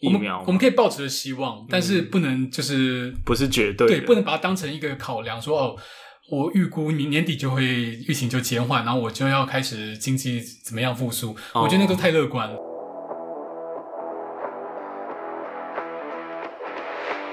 [0.00, 5.76] 疫苗我，我们可以抱持希望，但是不能就是、嗯、不是绝对，对，不能把它当成一个考量，说哦，
[6.30, 12.56] 我预估明年底就会疫情就减缓，然后我就要开始经济怎么样复苏，哦、我觉得那都太乐观了。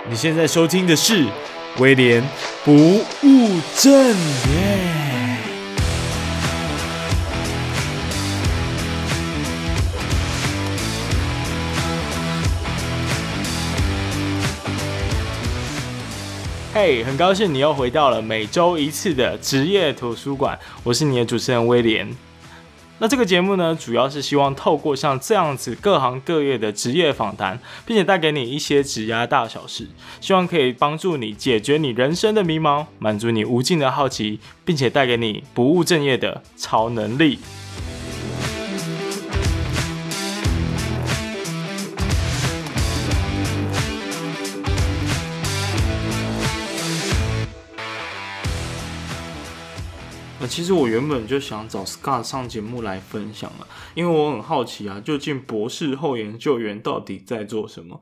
[0.10, 1.26] 你现在收听的是
[1.80, 2.24] 威廉
[2.64, 3.92] 不务正。
[3.92, 4.95] 业。
[16.78, 22.14] 嘿很高兴你又回到了每周一次的职业图书馆，我是你的主持人威廉。
[22.98, 29.88] 那这个节目呢，主要是希望透过像这样子各行各业的职业访谈，并且带给你一些职涯大小事，
[30.20, 37.40] 希望可以帮助你解决你人生的迷茫，满足你无尽的好奇，并且带给你不务正业的超能力。
[50.48, 58.02] 其实我原本就想找 Scott 上节目来分享了，因为我很好奇啊，究竟博士后研究员到底在做什么？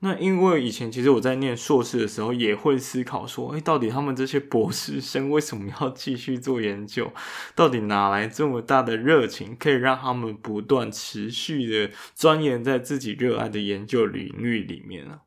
[0.00, 7.12] 那因为以前其实我在念硕士的时候也会思考说，哎，到底他们这些博士生为什么要继续做研究？
[7.54, 15.20] 到底哪来这么大的热情，可以让他们不断持续的钻研在自己热爱的研究领域里面啊？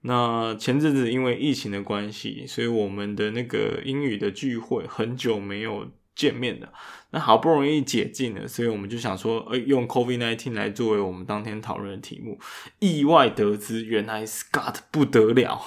[0.00, 5.88] 那前阵子因为疫情的关系，所以我们的那个英语的聚会很久没有。
[6.16, 6.72] 见面的，
[7.10, 12.40] 那好不容易解禁了，所以我们就想说，呃，用 COVID nineteen 来作为我们当天讨论的题目。
[12.80, 15.60] 意外得知，原来 Scott 不得了，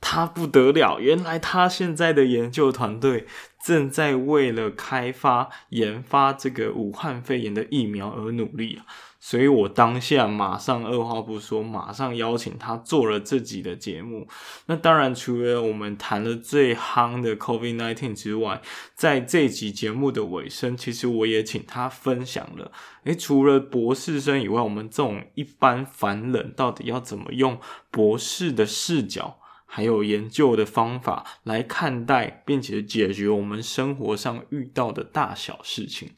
[0.00, 3.26] 他不得了，原来他现在的研究团队
[3.62, 8.86] 正在为了开发研发这个武汉肺炎的疫苗而努力啊。
[9.28, 14.26] 所以我当下马上二话不说，马上邀请他做了这集的节目。
[14.64, 18.62] 那当然，除了我们谈了最夯的 COVID-19 之外，
[18.94, 22.72] 在这集节目的尾声，其实我也请他分享了，
[23.04, 27.60] 诶，除了博士生以外，我们这种一般凡人到底要怎么用
[27.90, 36.12] 博士的视角，还有研究的方法来看待，并且解决我们生活上遇到的大小事情。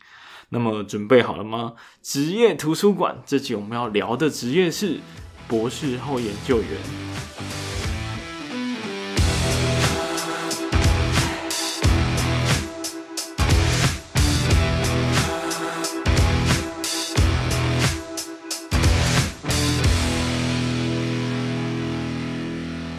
[0.53, 1.75] 那么准备好了吗？
[2.03, 4.99] 职业图书馆这集我们要聊的职业是
[5.47, 6.67] 博士后研究员。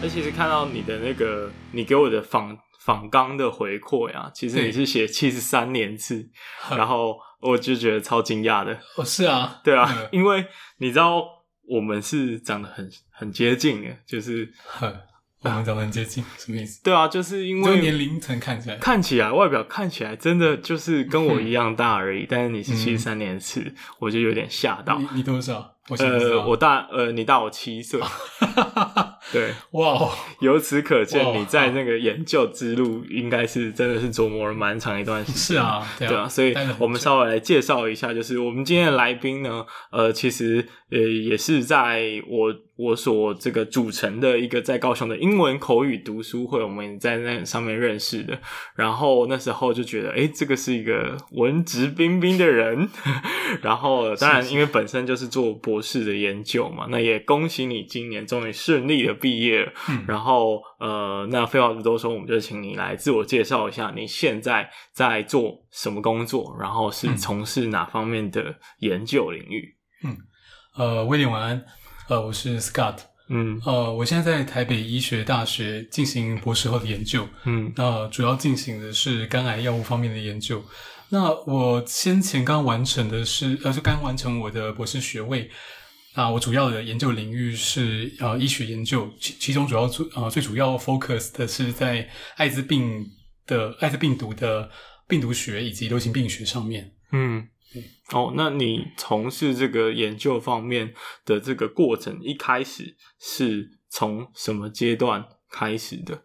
[0.00, 6.30] 而其实看到你的那个，你给我的访访纲的回馈呀，其实你是写七十三年次，
[6.74, 7.18] 然后。
[7.42, 10.46] 我就觉得超惊讶的，哦，是啊，对啊，嗯、因为
[10.78, 11.22] 你知道
[11.68, 14.50] 我们是长得很很接近的，就是，
[15.42, 16.82] 我们长得很接近，什么意思？
[16.84, 24.98] 对啊，就是因为年龄层看起来，看起来外表看起来真的就是跟我一样大而已，嗯、但是你是七十三年次，嗯、我就有点吓到。
[24.98, 25.71] 你你多少？
[25.88, 28.00] 我呃，我大呃，你大我七岁。
[29.32, 30.10] 对，哇
[30.40, 35.36] 由此可见，你在那个研究之路应该是真的是琢磨了蛮长一段时间。
[35.36, 48.38] 是啊，对啊，对啊，所以我们稍微来介绍一下，就是我们今天的来宾呢，呃，其实呃也是在我我所这个组成的一个在高雄的英文口语读书会，我们在那上面认识的。
[48.76, 52.88] 然后那时候就觉得，哎，这个是一个文质彬彬的人。
[53.62, 59.72] 然后当然，因为本身就是做博士的研究嘛，那也恭喜你今年终于顺利的毕业了。
[59.88, 69.76] 嗯、然后呃，那废话不多说，我们就请你来自我介绍一下，你现在在做什么工作，然后是从事哪方面的研究领域？
[70.04, 70.16] 嗯，
[70.74, 71.64] 呃，威廉晚安，
[72.08, 72.96] 呃，我是 Scott，
[73.28, 80.64] 嗯，呃，我现在在台北医学大学进行博士后的研究，嗯，那、呃、主要进行的是肝癌药物方面的研究。
[81.10, 85.50] 那我先前刚完成的是，呃，就刚完成我的博士学位。
[86.14, 93.06] 那我主要的研究领域是呃医学研究，其其中主要最呃最主要 focus 的是在艾滋病
[93.46, 94.70] 的艾滋病毒的
[95.06, 96.90] 病毒学以及流行病学上面。
[97.12, 97.48] 嗯，对
[98.12, 100.92] 哦，那你从事这个研究方面
[101.24, 106.24] 的这个过程，一开始是从什么阶段开始的？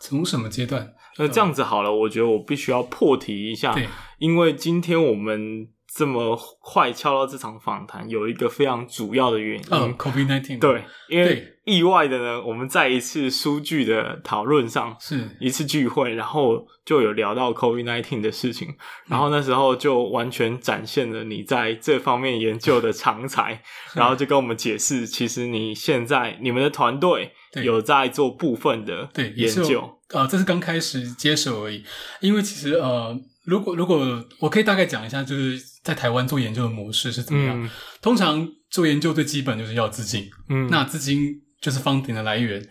[0.00, 0.94] 从什么阶段？
[1.18, 3.74] 那这样子好了，我觉得我必须要破题一下，
[4.18, 9.64] 因为今天我们这么快敲到这场访谈，有一个非常主要的原因。
[9.70, 10.58] 嗯，COVID nineteen。
[10.58, 15.28] 对，因为意外的呢，我们在一次书剧的讨论上，是。
[15.40, 18.74] 一次聚会，然后就有聊到 COVID nineteen 的事情，
[19.06, 23.62] 然后那时候就完全展现了你在这方面研究的长才，
[23.94, 27.32] 然后就跟我们解释，其实你现在你们的团队
[27.62, 29.80] 有在做部分的研究，
[30.10, 31.82] 啊、呃，这是刚开始接手而已，
[32.20, 37.70] 因为其实呃，如果如果我可以大概讲一下，就是在台湾做研究的模式是怎么样，嗯、
[38.00, 41.42] 通常做研究最基本就是要资金，嗯，那资金。
[41.60, 42.64] 就是 funding 的来源，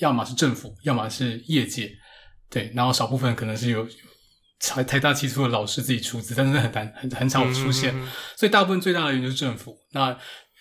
[0.00, 1.90] 要么是政府，要么是业界，
[2.50, 3.88] 对，然后少部分可能是有
[4.60, 8.06] 台台大期初的老师自己出资，但是很难很很少出现，嗯、
[8.36, 9.74] 所以大部分最大的来源就是政府。
[9.92, 10.14] 那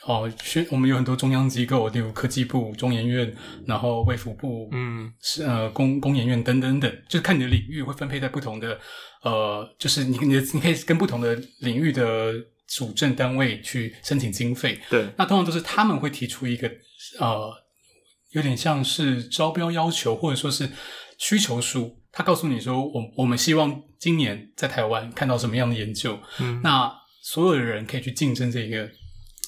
[0.06, 3.34] 哦，学我们有很多中央机构，例如科技部、中研院，
[3.66, 8.80] 然后卫福部，嗯，是呃工工研院等等等，就是看你的领域会分配在不同的
[9.24, 12.34] 呃，就是你你你可以跟不同的领域的
[12.68, 16.68] 主政单位去申请经费，对，那通常都是他们会提出一个
[17.20, 17.64] 呃。
[18.32, 20.68] 有点像是招标要求，或者说是
[21.20, 21.96] 需求书。
[22.12, 26.18] 他告诉你说，我我们希望今年在台湾看到什么样的研究。
[26.40, 26.92] 嗯，那
[27.22, 28.90] 所有的人可以去竞争这个，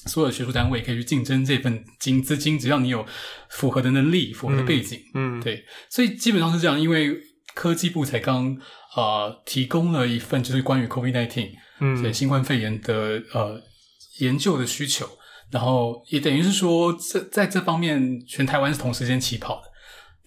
[0.06, 3.04] 所有的学术单位可以去竞争这份金资金，只要你有
[3.50, 5.00] 符合的能力、符合的背景。
[5.14, 6.80] 嗯，嗯对，所以基本上是这样。
[6.80, 7.16] 因为
[7.54, 8.56] 科技部才刚
[8.96, 11.50] 呃提供了一份就是关于 COVID-19，
[11.80, 13.60] 嗯，对新冠肺炎的呃
[14.18, 15.08] 研究的需求。
[15.48, 19.65] 然后也等于是说，这在这方面，全台湾是同时间起跑的，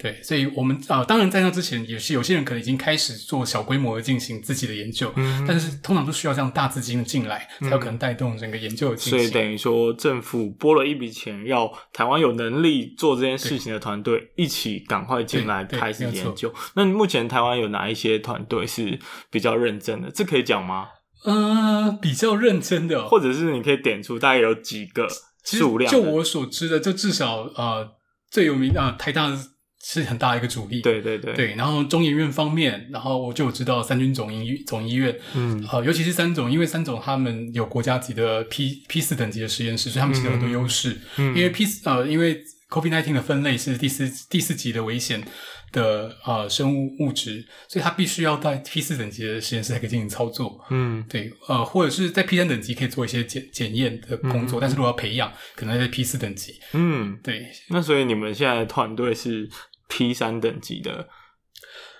[0.01, 9.19] 对，所以我们啊、呃，当然在那之前，也是有些人可能已经开始做小规模的进行自己的研究，嗯，但是通常都需要这样大资金进来，才有可能带动整个研究的进行。
[9.19, 16.53] 所以等于说，政府拨了一笔钱，要台湾有能力做这件事情的团队一起赶快进来开始研究。
[16.75, 18.97] 那目前台湾有哪一些团队是
[19.29, 20.09] 比较认真的？
[20.09, 20.87] 这可以讲吗？
[21.25, 25.05] 呃，比较认真的，或者是你可以点出大概有几个
[25.43, 25.91] 数量。
[25.91, 27.91] 就我所知的，就至少呃
[28.31, 29.37] 最有名啊、呃，台大
[29.83, 30.81] 是很大一个主力。
[30.81, 31.55] 对对对对。
[31.55, 40.97] 然后中研院方面，然后我就知道三军总医总医院，嗯，呃，尤其是三总，因为三总他们有国家级的 P P 四等级的实验室，所以他们其实有很多优势。
[41.17, 45.23] 嗯，因为 P 四呃，因为 COVID-19 的分类是第四第四级的危险。
[45.71, 50.59] 的呃生物物质，所以它必须要在 P 四等级的实验室才可以进行操作。
[50.71, 56.59] 嗯，对，呃，或者是在 P 三等级可以做一些检检验的工作，嗯、但是如果要培养，可能在 P 四等级。
[56.73, 57.45] 嗯，对。
[57.67, 59.47] 那所以你们现在的团队是
[59.89, 61.09] P 三等级的？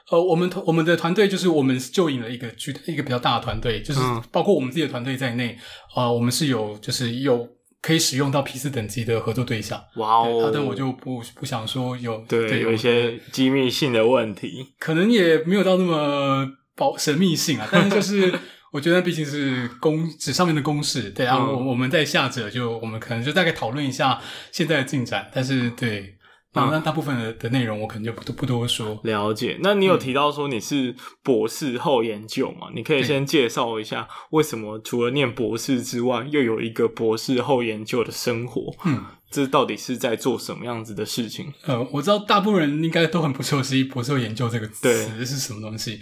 [0.09, 3.99] 呃，我们团我们的团队就是我们就引了一个巨一个比较大的团队，就是
[4.31, 5.57] 包括我们自己的团队在内。
[5.93, 7.47] 啊、呃，我们是有就是有。
[7.81, 10.51] 可以使用到 P 四等级的合作对象，哇哦！
[10.53, 16.45] 但我就不不想说有对，对有一些机密性的问题，可能也没有到那么
[16.75, 17.65] 保神秘性啊。
[17.71, 18.37] 但是就是
[18.73, 24.21] 我觉得毕竟是公纸上面的公式，对啊，我、嗯、我们在下者就我们可能就大概讨论一下
[24.51, 26.18] 现在的进展，但是对。
[26.51, 28.99] 那那大部分的的内容我可能就不不多说。
[29.03, 29.59] 了解。
[29.61, 32.69] 那你有提到说你是博士后研究嘛？
[32.69, 38.73] 嗯、你可以先介绍一下为什么除了念博士之外，又有一个博士后研究的生活？
[38.85, 41.53] 嗯，这到底是在做什么样子的事情？
[41.65, 45.99] 呃，我知道大部分人应该都很不熟悉博士后研究这个词是什么东西。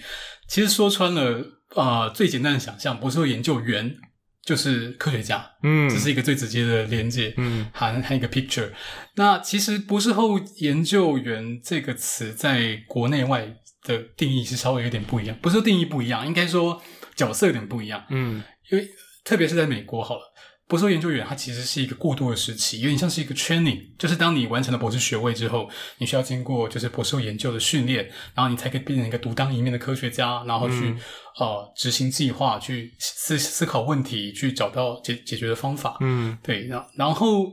[0.47, 1.39] 其实说穿了，
[1.75, 3.97] 啊、呃，最简单的想象，博士后研究员。
[4.43, 8.71] 就是科学家，嗯，这是一个最直接的连接，嗯，还还有一个 picture。
[9.15, 16.81] 那其实博士后研究员这个词在国内外的定义是稍微有点不一样，不是说定义不一样，应该说
[17.15, 18.87] 角色有点不一样，嗯，因为
[19.23, 20.21] 特别是在美国好了。
[20.67, 28.03] 博士后研究员，他其实是一个过渡的时期，有点像是一个 training，就是当你完成了博士学位之后，你需要经过就是博士后研究的训练，
[28.35, 30.99] 然后你才可以变成一个独当一面的科学家，然后去、嗯、
[31.39, 35.97] 呃执行计划，去思思考问题，去找到解解决的方法。
[36.01, 37.45] 嗯，对，然然后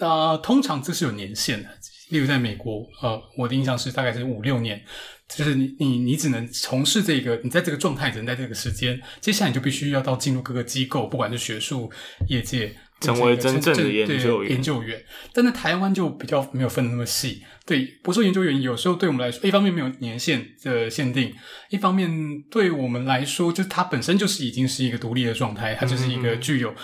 [0.00, 1.68] 啊、呃，通常这是有年限的，
[2.10, 4.80] 例如在美国，呃，我的印象是大概是五六年。
[5.28, 11.90] 就是你你你只能从事这个，你在这个状态只能在这个时间，接下来你就必须要到进入各个机构，不管是学术
[12.28, 14.52] 业界，成为真正的研究员。
[14.52, 15.04] 研究员，
[15.34, 17.42] 但在台湾就比较没有分得那么细。
[17.66, 21.34] 对，博士研究员有时候对我们来说，一方面没有年限的限定，
[21.68, 26.70] 一方面对我们来说，就是它本身就是已经是一个独立的状态，它就是一个具有。
[26.70, 26.74] 啊、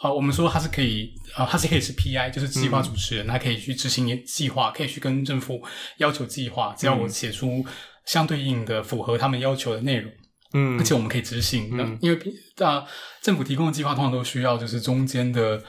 [0.00, 5.60] 呃，我们说他是可以，啊、呃，他是可以是 PI，就是计划主持人，他、嗯、可以去执行计划，可以去跟政府
[5.96, 7.66] 要求计划，只要我写出
[8.06, 10.12] 相对应的符合他们要求的内容，
[10.54, 11.68] 嗯，而且我们可以执行。
[11.76, 12.16] 嗯，因为
[12.64, 12.86] 啊、呃，
[13.20, 15.60] 政府提供的计划通常都需要就是中间的，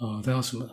[0.00, 0.68] 呃，这叫什么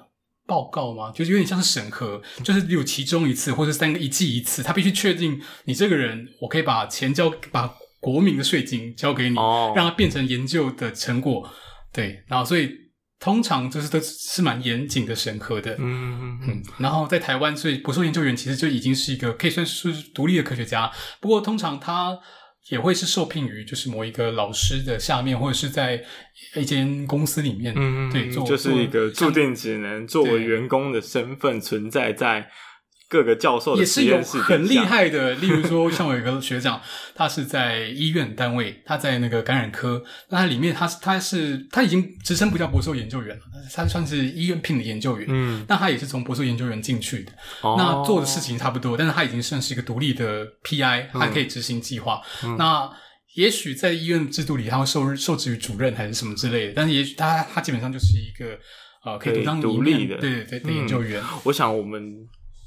[0.46, 1.10] 报告吗？
[1.14, 11.50] 就是有点像是审核，就是有其中一次或者三个一季一次，他必须确定你这个人，我可以把钱交，把国民的税金交给你，哦、让它变成研究的成果。
[11.94, 12.84] 对，然后所以。
[13.20, 16.64] 通常就是都是蛮严谨的审核的，嗯嗯嗯。
[16.80, 20.92] 然后在台湾，所以博士研究员其实就已经是一个可以算是独立的科学家。
[21.20, 22.18] 不过通常他
[22.70, 26.04] 也会是受聘于就是某一个老师的下面，或者是在
[26.56, 32.50] 一间公司里面，嗯嗯，对，做就是一个注定只能作为员工的身份存在在。
[33.08, 36.82] 各个教授也是有很厉害的， 例如说，像我有一个学长，
[37.14, 43.44] 他是在医院单位，他在那个感染科，那他里面他是他是他已经职称不叫博士研究员了，
[43.74, 47.32] 他算是医院聘的研究员，嗯，那他也是从博士研究员进去的，
[47.62, 52.90] 哦，那做的事情差不多，但是他已经算是一个独立的 PI，他可以执行计划，嗯，那
[53.36, 58.58] 也许在医院制度里，他会受受制于主任还是什么之类的，但是也许他他基本上就是一个
[59.06, 61.40] 呃可以独当独立的，对对对的研究员，嗯。
[61.44, 62.02] 我想我们。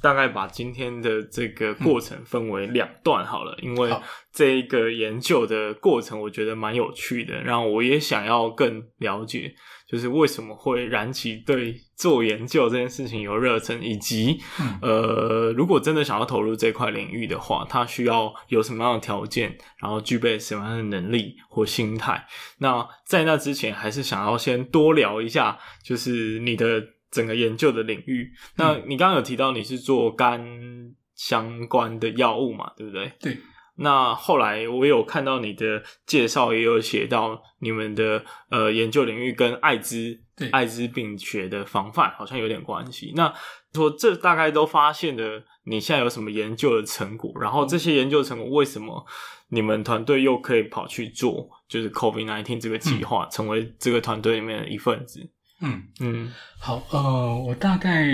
[0.00, 3.90] 大概把今天的这个过程分为两段好了，嗯、因为
[4.33, 9.52] 这一个研究的过程我觉得蛮有趣的，然后我也想要更了解，
[9.88, 22.26] 就是为什么会燃起对做研究这件事情有热忱，以及、嗯、呃，如果真的想要投入这块领域的话，它需要有什么样的条件，然后具备什么样的能力或心态。
[22.59, 26.98] 那在那之前，还是想要先多聊一下，就是你的。
[27.11, 32.73] 整个研究的领域，那你刚刚有提到你是做肝相关的药物嘛？
[32.77, 33.12] 对不对？
[33.21, 33.37] 对。
[33.81, 43.12] 那后来我有看到你的介绍，也有写到你们的呃研究领域跟艾滋、对艾滋病学的防范好像有点关系。
[43.15, 43.33] 那
[43.73, 47.33] 说这大概都发现了，你现在有什么研究的成果？
[47.41, 49.07] 然后这些研究成果为什么
[49.50, 55.31] 你们团队又可以跑去做，就是 COVID-19 这个计划，嗯、成为这个团队里面的一份子？
[55.61, 58.07] 嗯嗯，好，呃，我大概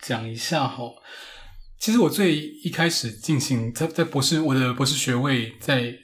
[0.00, 0.84] 讲一下哈。
[1.78, 5.94] 其实我最一开始进行在在博士，我的博士学位在。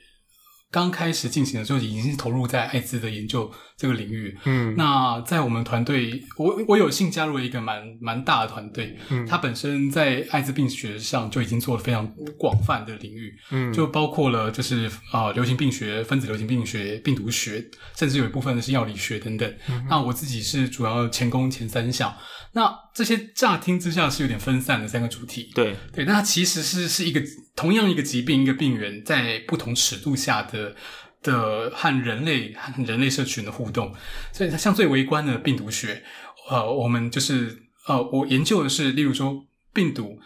[0.71, 4.39] 刚开始进行的时候，已经是投入在艾滋的研究这个领域。
[4.45, 8.97] 嗯，那在我们团队，我我有幸加入了一个蛮蛮大的团队。
[9.09, 12.07] 嗯，它本身在艾滋病学上就已经做了非常
[12.39, 13.35] 广泛的领域。
[13.51, 17.65] 嗯，就包括了就是啊、呃，流行病学、分子流行病学、病毒学，
[17.97, 19.53] 甚至有一部分的是药理学等等。
[19.69, 22.15] 嗯，那我自己是主要前攻前三项。
[22.55, 27.21] 那这些乍听之下是有点分散的三个主题，对对，那它其实是是一个
[27.57, 30.77] 同样一个疾病，一个病人在不同尺度下的
[31.23, 33.95] 的和人类和人类社群的互动，
[34.33, 36.03] 所以它像最微观的病毒学，
[36.51, 40.19] 呃，我们就是呃，我研究的是，例如说病毒，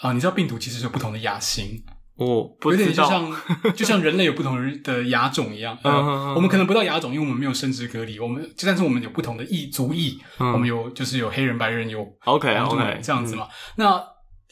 [0.00, 1.82] 啊、呃，你知道病毒其实有不同的亚型。
[2.16, 3.32] 我不点就像
[3.76, 8.18] 就像人类有不同的亚种一样，嗯呃、我们可能不到亚种，因为我们没有生殖隔离。
[8.18, 13.44] 我们就但是我们有不同的异族裔，嗯、我们有就是有黑人、白人，有 OK OK 这样子嘛。
[13.44, 14.04] 嗯、那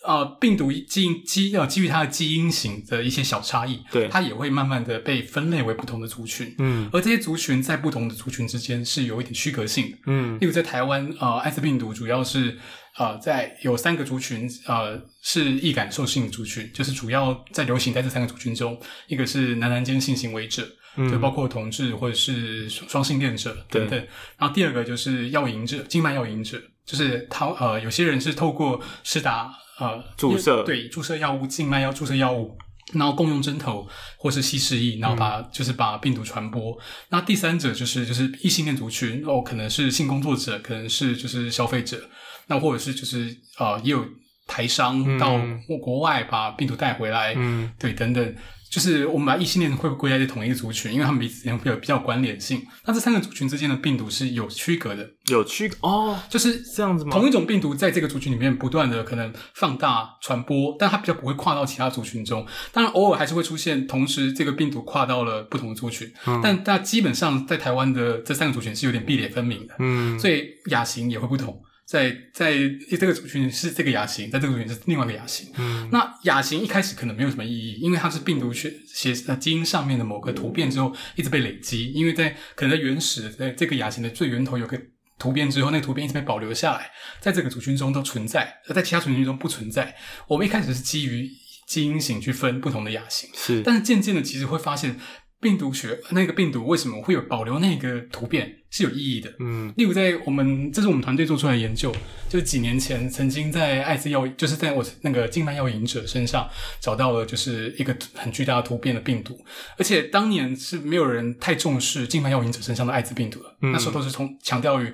[0.06, 6.54] 呃，病毒基因基呃基于它的基因型的一些小差异，对，它也会慢慢的被分类为不同的族群。
[6.58, 9.98] 嗯，而这些族群在不同的族群之间是有一点区隔性的。
[10.06, 12.58] 嗯，例如在台湾，呃，艾滋病毒主要是。
[12.98, 23.98] 呃，在有三个族群，呃，是易感受性族群，就是主要在流行在这三个族群中，一个是男男间性行为者，嗯，就包括同志或者是双性恋者等等。
[24.38, 32.56] 然后第二个就是药瘾者，静脉药瘾者，就是他呃，有些人是透过施打呃注射，对，注射药物，静脉要注射药物，
[32.94, 36.78] 然后共用针头或是稀释液，然后把、嗯、就是把病毒传播。
[37.10, 42.08] 那第三者就是就是异性恋族群，哦，可能是性工作者，可能是就是消费者。
[42.48, 44.06] 那或者是就是呃，也有
[44.46, 45.36] 台商到
[45.82, 48.34] 国外把病毒带回来，嗯，对，等等，
[48.70, 52.62] 就是我们把异性恋会归在这同一个族群，因为他们彼此之间会有比较关联性。
[52.84, 57.10] 那这三个族群之间的病毒是有区隔的，有区隔哦，就是这样子吗？
[57.12, 62.46] 同一种病毒在这个族群里面不断的可能放大传播，但它比较不会跨到其他族群中。
[62.72, 71.60] 当然，偶尔还是会出现同时这个病毒跨到了不同的族群，嗯，但但基本上在台湾的这三个族群是有点壁垒分明的，嗯，所以亚型也会不同。
[71.86, 72.52] 在在
[72.98, 75.52] 这个族群是这个亚型，在这个族群是另外一个亚型。
[75.56, 84.76] 嗯，那亚型一开始可能没有什么意义，因为它是病毒学写呃基因上面的某个突变之后一直被累积，因为在可能在原始在这个亚型的最源头有个
[85.16, 86.90] 突变之后，那个突变一直被保留下来，
[87.20, 89.94] 在这个族群中都存在，而在其他族群中不存在。
[90.26, 91.30] 我们一开始是基于
[91.68, 94.98] 基因型去分不同的亚型，是，但是渐渐的其实会发现。
[95.40, 99.32] 病毒学那个病毒为什么会有保留那个突变是有意义的。
[99.38, 101.94] 嗯，例如在我们这是我们团队做出来的研究，
[102.28, 106.48] 就是几年前曾经在艾滋药，就是在我那个静脉药瘾者身上
[106.80, 109.38] 找到了就是一个很巨大的突变的病毒，
[109.78, 114.92] 而且当年是没有人太重视静脉药瘾者身上的艾滋病毒的，嗯，那时候都是从强调于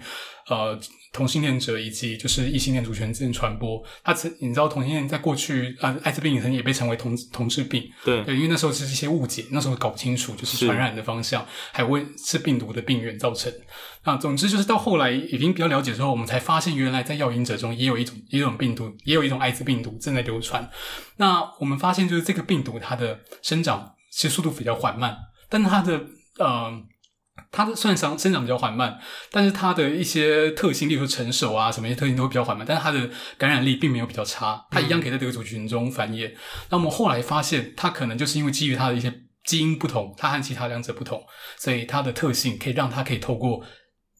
[0.48, 0.78] 呃
[1.12, 3.82] 同性恋者以及就是异性恋族群之间传播。
[4.02, 7.86] 他曾你知道同性恋在过去啊，艾滋病曾经也被称为同同志病。
[8.02, 13.52] 对对，因为那时候是一些误解，那时候搞不清楚就是传染的方向，还有问是病毒的病源造成。
[14.02, 20.68] 啊，总之就是到后来已经比较了解之后，我们才发现原来在药瘾者中也有一种也有一种病毒，也有一种艾滋病毒正在流传。
[21.18, 25.14] 那我们发现就是这个病毒它的生长其实速度比较缓慢，
[25.50, 26.00] 但它的
[26.38, 26.82] 呃。
[27.52, 28.98] 它的算上生长比较缓慢，
[29.30, 36.28] 但是它的一些特性，例如说成熟啊，什么一些特性都会比较缓慢，但是它的感染力并没有比较差，它一样可以在这个族群中繁衍。
[36.28, 36.36] 嗯、
[36.70, 39.12] 那我们后来发现，它可能就是因为基于它的一些
[39.44, 41.22] 基因不同，它和其他两者不同，
[41.58, 43.62] 所以它的特性可以让它可以透过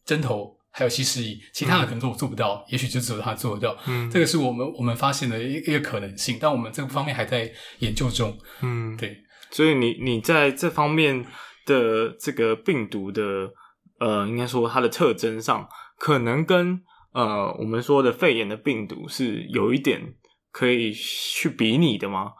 [0.05, 3.75] 针头还有稀释仪，其他的可能都做不到，嗯、也许就只有它做得到。
[3.87, 8.37] 嗯，这个是我们我们发现的一一个可能性，但我们这个方面还在研究中。
[8.61, 9.17] 嗯，对，
[9.49, 11.25] 所以你你在这方面。
[11.65, 13.51] 的这个病毒的
[13.99, 15.67] 呃，应该说它的特征上，
[15.97, 16.81] 可能跟
[17.13, 20.13] 呃我们说的肺炎的病毒是有一点
[20.51, 22.31] 可以去比拟的吗？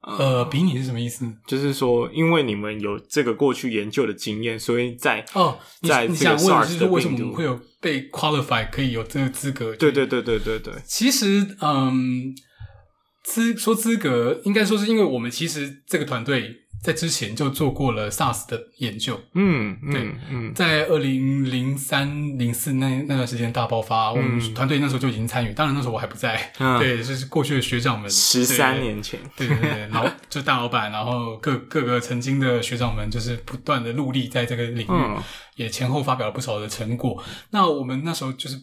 [0.00, 1.26] 呃，比拟是什么意思？
[1.46, 9.74] 就是说，因为你们有这个过去研究的经验，所以在哦，在你想问的是为什么会有被 qualify 可以有这个资格？
[9.76, 10.72] 对对对对对对。
[10.86, 12.32] 其实，嗯，
[13.28, 16.64] 资说资格，应该说是因为我们其实这个团队。
[16.80, 35.20] 在之前就做过了 SARS 的研究，嗯，对，嗯，嗯在二零零三零四那那段时间大爆发，嗯、我们团队那时候就已经参与，当然那时候我还不在，嗯、对，就是过去的学长们，十三年前，对对对，老就大老板，然后各各个曾经的学长们，就是不断的努力在这个领域，嗯、
[35.56, 37.20] 也前后发表了不少的成果。
[37.50, 38.56] 那我们那时候就是。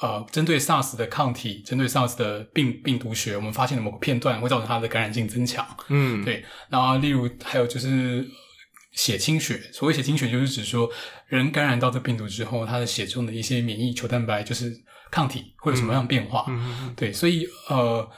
[0.00, 5.66] 呃，针对 SARS 的抗体，针对 SARS 的病病毒学，我们发现了某个片段会造成它的感染性增强。
[5.88, 6.42] 嗯，对。
[6.70, 8.26] 然后，例如还有就是
[8.92, 10.88] 血清学，所谓血清学就是指说，
[11.26, 14.72] 人感染到这病毒之后，他的血中的一些免疫球蛋白，就是
[15.10, 16.46] 抗体会有什么样的变化？
[16.48, 16.94] 嗯嗯。
[16.96, 18.08] 对，所以呃，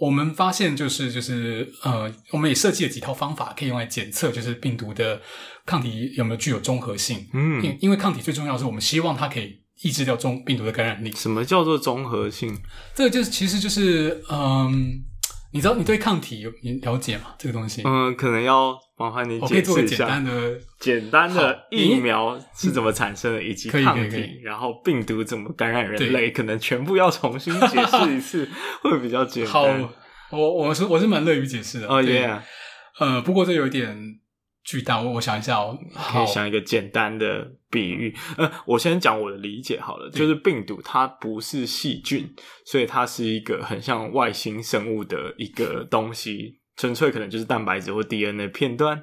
[0.00, 5.20] 我们发现就是就是呃，我们也设计了几套方法可以用来检测，就是病毒的
[5.66, 7.28] 抗体有没有具有综合性。
[7.34, 9.59] 嗯，因因为抗体最重要是，我们希望它可以。
[9.82, 11.10] 抑制掉中病毒的感染力。
[11.12, 12.56] 什么叫做综合性？
[12.94, 15.02] 这个就是，其实就是，嗯，
[15.52, 16.50] 你知道你对抗体有
[16.82, 17.34] 了解吗？
[17.38, 19.96] 这个东西，嗯，可能要麻烦你解释一下。
[19.96, 28.48] 简单的，简单的疫苗是怎么产生的，以及抗体，然后病毒怎么感染人类，可能全部要重新解释一次，
[28.82, 29.52] 会比较简单。
[29.52, 29.66] 好，
[30.30, 31.88] 我我是我是蛮乐于解释的。
[31.88, 32.40] 哦耶，
[32.98, 34.19] 呃，不过这有一点。
[34.70, 35.76] 巨大，我我想一下，我
[36.12, 38.16] 可以想一个简单的比喻。
[38.36, 42.32] 呃，我先讲我的理解好了，就是病毒它不是细菌，
[42.64, 49.02] 所以它是一个很像外星生物的一个东西，纯粹可能就是蛋白质或 DNA 片段。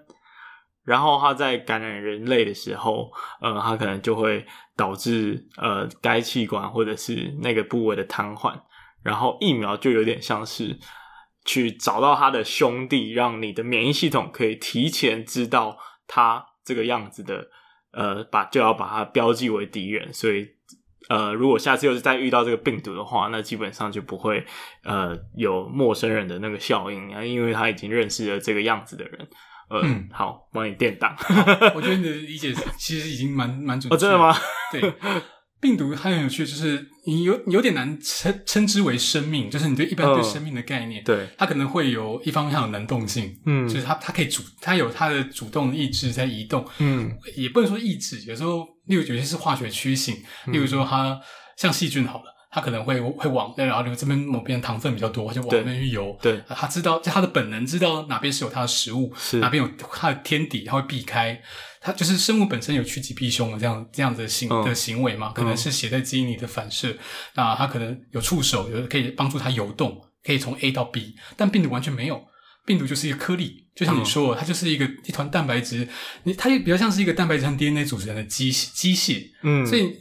[0.86, 4.45] 然后它在感染人类的时候，呃，它可能就会
[4.77, 8.58] 导致呃该器官或者是那个部位的瘫痪。
[9.03, 10.80] 然后疫苗就有点像是。
[11.47, 17.47] 去找到他的兄弟，让你的免疫系统可以提前知道他这个样子的，
[17.91, 20.13] 呃，把就要把它标记为敌人。
[20.13, 20.45] 所以，
[21.07, 24.45] 呃，如果下次又是再遇到这个病毒的话，那基本上就不会
[24.83, 29.27] 呃有陌生人的那个效应啊，因为他已经认识了这个样子的人。
[29.69, 31.13] 呃，嗯、好，帮你垫档。
[31.75, 33.95] 我觉得你的理解其实已经蛮蛮准确。
[33.95, 34.33] 哦，真的吗？
[34.71, 34.81] 对。
[35.60, 50.15] 病毒它很有趣，就是你有有点难称称之为生命，就是你对一般对生命的概念，哦、对它可能会有一方面它有能动性，嗯，就是它它可以主，它有它的主动意志在移动，嗯，也不能说意志，有时候例如有些是化学趋性，
[50.48, 51.20] 例如说它
[51.56, 52.34] 像细菌好了。
[52.50, 56.17] 它可能会会往，然后这边某边糖分比较多，就往那边去游。
[56.22, 61.39] 对，它知道，就它的本能知道哪边是有它的食物，是哪边有它的天敌，它会避开。
[61.88, 66.89] 它就是生物本身有趋吉避凶的这样这样的行、嗯、的行为嘛，可能是写在基因里的反射。
[66.89, 66.97] 嗯、
[67.36, 71.15] 那它可能有触手，有可以帮助它游动，可以从 A 到 B。
[71.38, 72.21] 但病毒完全没有，
[72.65, 75.88] 病毒就是一个颗粒，就像你说，嗯、它就是一个一团蛋白质，
[76.23, 79.23] 你它也比较像是一个蛋白质和 DNA 组成的机机械。
[79.43, 79.93] 嗯，所以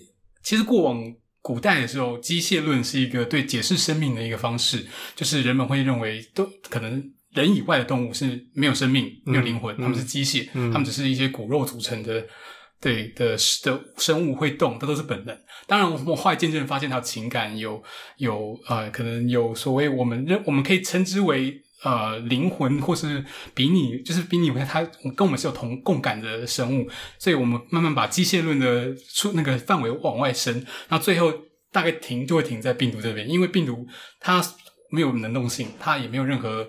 [0.43, 1.01] 其实过往。
[1.47, 7.01] 古代的时候，机械论是一个对解释生命的一个方式，就是人们会认为都可能
[7.37, 12.27] 人以外的动物是没有生命、嗯、没有灵魂，他们是机械，嗯、他们只是一些骨肉组成的，
[12.81, 15.39] 对的的生物会动，这都是本能。
[15.67, 17.83] 当然，我们后来渐渐发现，它有情感，有
[18.17, 21.63] 有呃，可能有所谓我们认我们可以称之为。
[21.85, 23.23] 呃，灵魂或是
[23.55, 24.83] 比你，就是比拟为它
[25.15, 31.33] 跟我们是有同共感的生物，所以我们慢慢把机械论的出那个范围往外伸，那最后
[31.71, 33.87] 大概停就会停在病毒这边，因为病毒
[34.19, 34.43] 它
[34.91, 36.67] 没有能动性，它也没有任何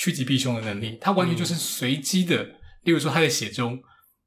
[0.00, 3.78] 趋吉避凶的能力，它完全就是随机的，嗯、例如说它在血中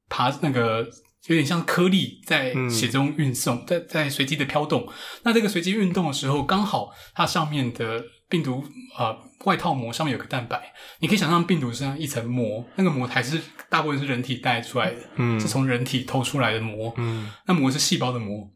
[0.07, 0.87] 爬那个
[1.25, 4.87] 有点像颗粒在血中运送，嗯、在在随机的飘动。
[5.23, 8.63] 那这个随机运动的时候，刚好它上面的病毒
[8.99, 18.47] 呃外套膜上面有个蛋白，你可以想象病毒身上一层膜，那个膜还是大部分是人体带出来的，嗯，是从人体透出来的膜，嗯，那膜是细胞的膜。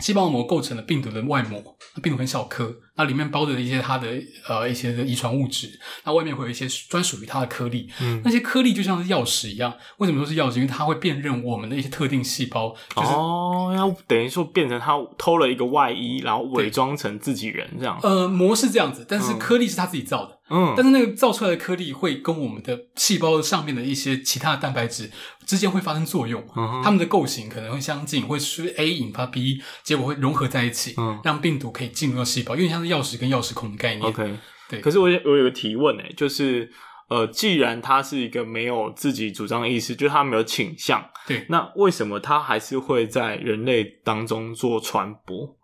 [0.00, 1.62] 细胞膜构成了病毒的外膜，
[2.02, 4.08] 病毒很小颗，那里面包着一些它的
[4.46, 9.72] 呃一些的遗传物质，那外面会有一些专属于它的颗粒，嗯，那些颗粒就像是钥匙一样。
[9.96, 10.56] 为什么说是钥匙？
[10.56, 17.98] 因为它会辨认我们的一些特定细胞，就是、哦，要等于说变成它偷了一个外衣，然后伪装成自己人这样。
[18.02, 20.32] 呃，膜是这样子，但是颗粒是它自己造的。
[20.32, 25.10] 嗯嗯，但是那个造出来的颗粒会跟我们的细胞上面的一些其他的蛋白质
[25.44, 34.06] 之间会发生作用，嗯，它们的构型可能会相近，会是 A 引发 B，结果会融合在一起，嗯，让病毒可以进入到细胞，因为像是钥匙跟钥匙孔的概念。
[34.06, 34.80] OK，对。
[34.80, 36.70] 可是我我有个提问诶，就是
[37.08, 45.56] 呃，既然它是一个没有自己主张的意识，就是它没有倾向，对，那为什么它还是会在人类当中做传播？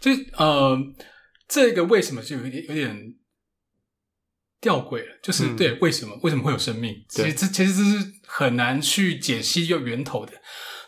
[0.00, 0.76] 就呃，
[1.46, 3.14] 这个为什么就有点有点。
[4.66, 6.92] 吊诡了，就是、嗯、对，为什么为什么会有生命？
[7.08, 10.32] 其实这其实这是很难去解析有源头的。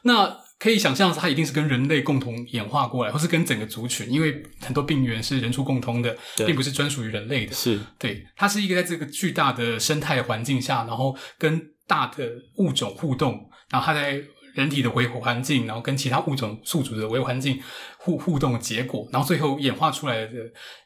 [0.02, 7.52] 那可以想象，它一定是跟人类共同演化过来，或是跟整个族群，因为很多病原是人畜共通的，并不是专属于人类的。
[7.54, 14.20] 是对，它是一个在这个巨大的生态环境下，然后跟大的物种互动，然后它在
[14.54, 17.62] 人体的微环境，然后跟其他物种宿主的微环境
[17.98, 20.32] 互互动的结果，然后最后演化出来的。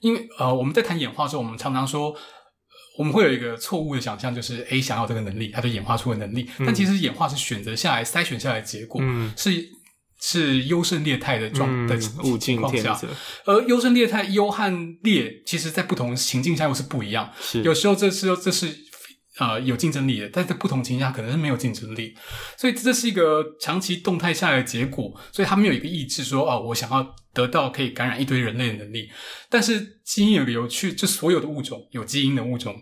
[0.00, 2.14] 因为呃，我们在谈演化的时候，我们常常说。
[2.98, 6.48] 我们会有一个错误的想象，就是 A 想要这个能力，他就演化出了能力。
[6.59, 9.50] 嗯、但其实演化是选择下来、筛选下来的结果，嗯、是
[10.20, 11.96] 是优胜劣汰的状、嗯、的
[12.38, 13.00] 情况下。
[13.46, 17.33] 而优胜劣汰、优和劣，其实在不同情境下又是不一样。
[17.40, 18.68] 是有时候这是这是
[19.38, 22.14] 呃有竞争力的，但在不同情境下可能是没有竞争力。
[22.59, 25.18] 所以这是一个长期动态下来的结果。
[25.33, 27.14] 所以他没有一个意志说，哦，我想要。
[27.35, 29.11] 得到可以感染一堆人类的能力，
[29.49, 32.77] 但是基因有个有趣，就所有的物种有基因的物种，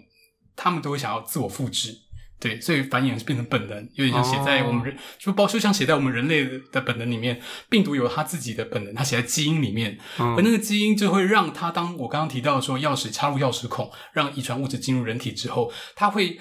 [0.56, 1.94] 他们都会想要自我复制，
[2.40, 16.40] 对，所以繁衍是变成本能，有点像写在我们人，哦、就包就像写在我们人类的本能里面，病毒有它自己的本能，它写在基因里面，嗯、而那个基因就会让它，当我刚刚提到说钥匙插入钥匙孔，让遗传物质进入人体之后，它会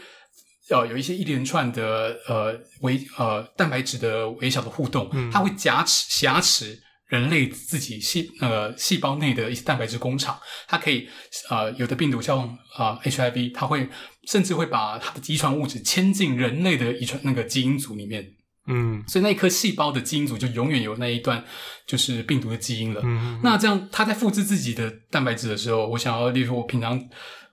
[0.70, 6.82] 呃有一些一连串的呃微呃蛋白质的微小的互动，嗯、它会夹持挟持。
[7.10, 11.08] 人类自己细呃细胞内的一些蛋白质工厂，它可以
[11.50, 13.90] 呃有的病毒像啊、呃、HIV，它会
[14.28, 18.26] 甚至会把它的遗传物质迁进人类的遗传那个基因组里面，
[18.68, 21.44] 嗯，所以那一颗细胞的基因组就永远有那一段
[21.86, 23.02] 就是病毒的基因了。
[23.04, 27.10] 嗯，那这样它在复制自己的蛋白质的时候，我想要例如我平常。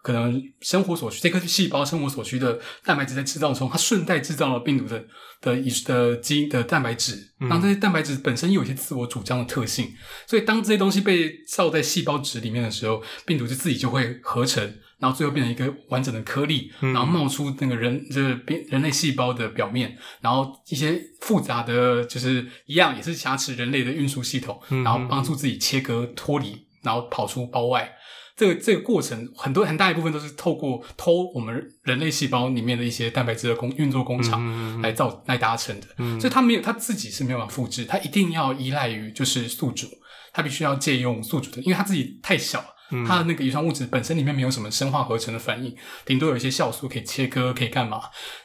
[0.07, 5.05] 可能生活所需，这颗细胞生活所需的蛋白质在制造中，它顺带制造了病毒的
[5.41, 7.33] 的以的基因的蛋白质。
[7.51, 9.93] 当这些蛋白质本身有一些自我主张的特性，
[10.29, 14.63] 所以当这些东西被造在细胞质里面的时候，病毒就自己就会合成，
[15.01, 27.93] 然后最后变成一个完整的颗粒，然后冒出那个人就是人类细胞的表面，然后一些复杂的就是一样也是挟持人类的运输系统，然后帮助自己切割脱离，然后跑出胞外。
[28.37, 39.89] 这个这个过程很多很大一部分都是透过偷我们人类细胞里面的一些蛋白质的工运作工厂来造来达成的，嗯、所以它没有它自己是没有办法复制，它一定要依赖于就是宿主，
[40.35, 42.67] 它必须要借用宿主的，因为它自己太小了，
[43.07, 48.03] 它的那个遗传物质本身里面没有什么生化合成的反应，顶多有一些酵素可以切割，可以干嘛，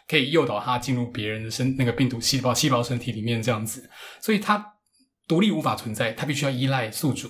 [0.07, 3.89] 可以诱导它进入别人的身那个病毒细胞细胞身体里面这样子，
[4.21, 4.65] 所以它
[5.27, 7.29] 独立无法存在，它必须要依赖宿主。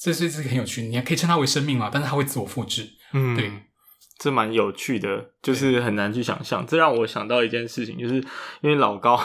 [0.00, 1.90] 这是这个很有趣，你还可以称它为生命嘛？
[1.92, 3.52] 但是它会自我复制，嗯，对，
[4.18, 6.66] 这蛮有趣的，就是很难去想象。
[6.66, 8.14] 这让我想到一件事情，就是
[8.62, 9.22] 因为老高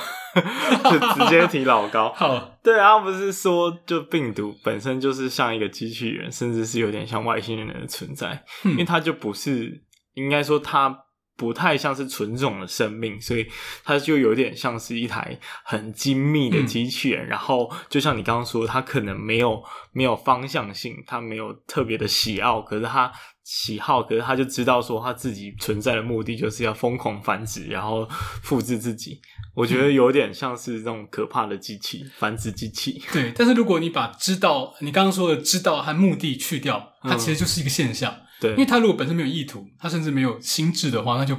[0.83, 9.81] 就直接提老高， 好，对啊，不是说就病毒本身就是像一个机器人，甚至是有点像外星人的存在，嗯，因为它就不是，
[10.15, 11.04] 应该说它。
[11.37, 13.45] 不太像是纯种的生命，所以
[13.83, 17.25] 它就有点像是一台很精密的机器人。
[17.25, 23.11] 嗯、然后，就像你刚刚说，它可能没有没有方向性，它没有特别的喜好，可是它
[23.43, 28.07] 喜好，可是它就知道说，它自己存在的目的就是要疯狂繁殖，然后
[28.41, 29.19] 复制自己。
[29.53, 33.01] 我觉得有点像是这种可怕的机器，繁殖机器。
[33.11, 38.11] 对，但是如果你把知道，你刚刚说的知道和目的去掉，它其实就是一个现象。
[38.11, 41.37] 嗯对，因为他如果本身没有意图，他甚至没有心智的话，那就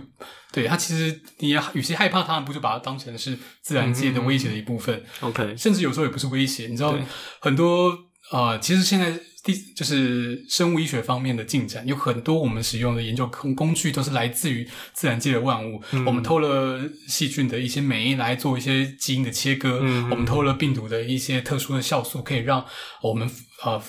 [0.51, 6.69] 对他其实你也与其害怕他，不就把它当成是自然界的威胁的一部分，，？OK，甚至有时候也不是威胁。
[6.69, 6.99] 你知道，
[7.41, 7.93] 很多
[8.33, 9.13] 呃，其实现在
[9.45, 15.83] 第就是生物医学方面的进展，有很多我们使用的研究工工具都是来自于自然界的万物。
[15.93, 22.65] 嗯、我们偷了细菌的一些酶来做一些基因的切割，嗯、我们偷了病毒的一些特殊的酵素，可以让
[23.03, 23.31] 我们
[23.63, 23.83] 呃。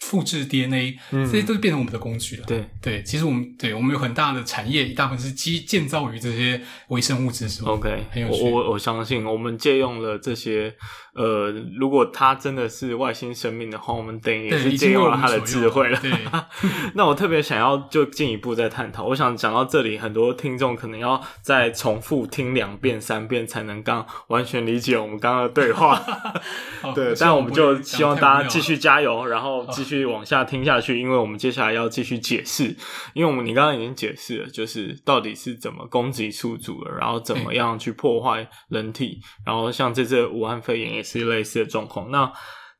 [0.00, 2.44] 复制 DNA，这些都是变成我们的工具了。
[2.46, 7.66] 对对，其实我们对我们有很大的产业，一大部分是基建造于这些微生物之上。
[7.66, 8.42] OK，很有趣。
[8.42, 10.74] 我我我相信，我们借用了这些。
[11.16, 15.98] 呃，如果它真的是外星生命的话，我们等于也是借用了他的智慧了。
[16.02, 16.12] 对，
[16.94, 19.04] 那我特别想要就进一步再探讨。
[19.06, 25.98] 我想讲到这里，很多听众可能要再重复听两遍、三遍，才能刚完全理解我们刚刚的对话。
[26.94, 32.76] 对，但我们就希望大家继续加油，然后继续往下听下去，因为我们接下来要继续解释。
[33.14, 41.05] 因为我们你刚刚已经解释了，就是到底是怎么攻击宿主的，然后怎么样去破坏人体，然后像这次武汉肺炎也。
[41.06, 42.10] 是类似的状况。
[42.10, 42.32] 那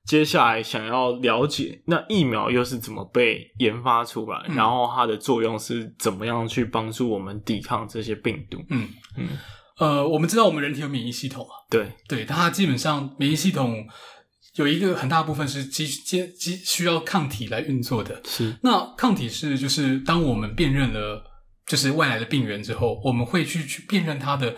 [0.04, 4.40] 接下来想要了解，那疫苗又是怎么被研发出来？
[4.48, 8.58] 嗯、然后它的作用是怎么样去帮助我们抵抗这些病毒？
[8.70, 9.28] 嗯嗯。
[9.78, 11.54] 呃，我们知道我们人体有免疫系统啊。
[11.68, 13.84] 对对，它基本上免疫系统
[14.54, 18.20] 有一个很大部分是基基基需要抗体来运作的。
[18.24, 18.56] 是。
[18.62, 21.24] 那抗体是就是当我们辨认了
[21.66, 24.54] 就是外来的病原之后，我们会去去辨认它的。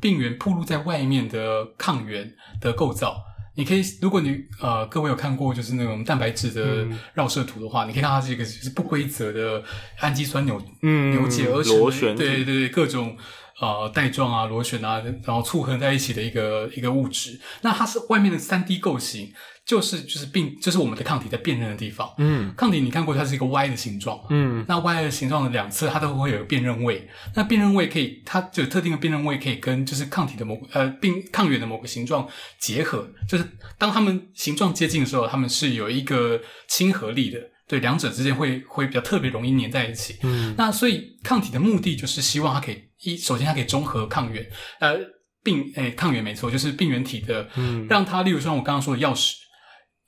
[0.00, 3.22] 病原暴露在外面的抗原的构造，
[3.54, 9.62] 你可以，如果你呃各位有看过就是那种蛋白质的绕射图的话，嗯、你可以看到它是一个就是不规则的
[9.98, 13.16] 氨基酸扭嗯扭结而成，对对对各种
[13.60, 19.32] 呃带状啊螺旋啊，然后簇合在一起的一个一个物质，那它是外面的三 D 构型。
[19.68, 22.10] 就是就是病，就是我们的抗体在辨认的地方。
[22.16, 24.18] 嗯，抗体你看过它是一个 Y 的形状。
[24.30, 27.06] 嗯，那 Y 的形状的两侧它都会有个辨认位。
[27.36, 32.26] 那辨认位可以，它就有特定的辨认位可以跟就是抗体的某呃病抗原的某个形状
[32.58, 33.10] 结合。
[33.28, 33.44] 就是
[33.76, 37.38] 当它们形状接近的时候，它们是有一个亲和力的。
[37.66, 40.16] 对，两者之间会会比较特别容易粘在一起。
[40.22, 44.44] 嗯，那所以抗体的目的就是希望它可以一首先它可以中和抗原，
[44.80, 44.96] 呃
[45.42, 49.34] 病诶、欸、抗原没错，就是病原体的，嗯，让它例如说我刚刚说的钥匙。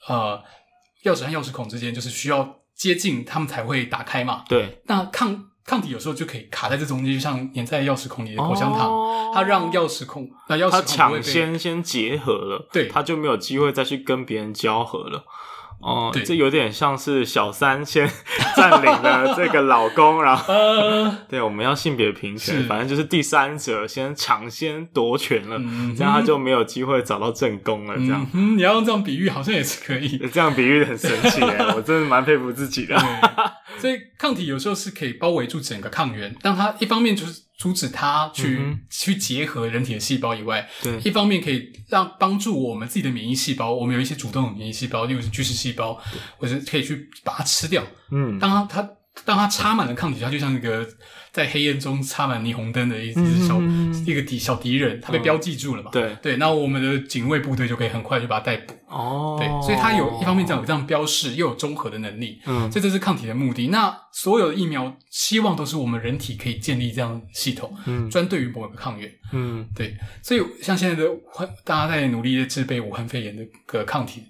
[0.08, 0.42] 呃，
[1.04, 4.44] 钥匙和钥匙孔之间就是需要接近，它们才会打开嘛。
[4.48, 4.80] 对。
[4.86, 15.22] 那抗抗体有时候就可以卡在这中间，就像粘在钥匙孔里的口香糖，哦、它让钥匙孔，那钥匙孔它抢先先结合了，对，它就没有机会再去跟别人交合了。
[15.80, 18.08] 哦，对这有点像是小三先
[18.56, 20.54] 占领了这个老公，然后，
[21.28, 27.96] 对，我们要性别平权，反正就是第三者先抢先夺权了，嗯、这样他就没有机会找到正宫了。
[27.96, 30.18] 这样、嗯，你要用这样比喻，好像也是可以。
[30.32, 32.96] 这样比喻很神奇耶，我真的蛮佩服自己的。
[33.78, 37.49] 所以抗体有时候是可以包围住整个抗原，但它一方面就是。
[37.60, 46.00] 阻止它去、嗯、去结合人体的细胞以外，对，一方面可以让帮助我们自己的免疫细胞，我们有一些主动的免疫细胞，例如是巨噬细胞，
[46.38, 47.84] 或者可以去把它吃掉。
[48.10, 48.90] 嗯，当它它
[49.24, 50.86] 当它插满了抗体，它就像那个。
[51.32, 55.88] 在黑暗中插满霓虹灯的一只小、嗯、一个敌小敌人，它被标记住了嘛？
[55.90, 58.74] 嗯、对对，那我们的警卫部队就可以很快就把它逮捕。
[58.88, 62.40] 哦，对，所以它有一方面这样有这样标示，又有中和的能力。
[62.46, 63.68] 嗯，所以这是抗体的目的。
[63.68, 69.08] 那所有的疫苗希望都是我们人体可以建立这样系统，嗯，专对于某个抗原。
[69.32, 71.08] 嗯，对，所以像现在的
[71.62, 74.24] 大家在努力的制备武汉肺炎的个抗体，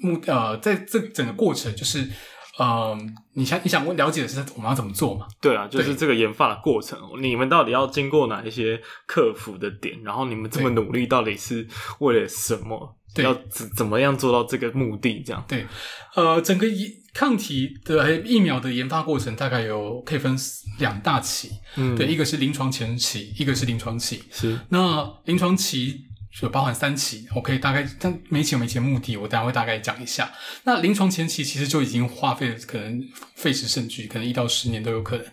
[0.00, 2.08] 目呃，在这整个过程就是。
[2.58, 5.26] 嗯，你想你想问了解的是我们要怎么做嘛？
[5.40, 10.02] 对啊，就是这个研发的过程，你们到底要经过哪一些克服的点？
[10.02, 11.66] 然后你们这么努力，到底是
[11.98, 12.96] 为了什么？
[13.14, 15.22] 对要怎怎么样做到这个目的？
[15.24, 15.66] 这样对，
[16.14, 16.66] 呃，整个
[17.14, 20.36] 抗体的疫苗的研发过程大概有可以分
[20.78, 26.06] 两大期，嗯，对，一个是临床前期，一个是临床期，是那临床期。
[26.38, 30.30] 就包含三期，我可以大概，但每期有每期的目的，我等下会大概讲一下。
[30.64, 33.02] 那临床前期其实就已经花费了，可能
[33.34, 35.26] 费时甚巨，可能一到十年都有可能。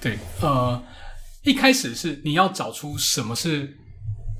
[0.00, 0.80] 对，呃，
[1.42, 3.76] 一开始是你要找出什么是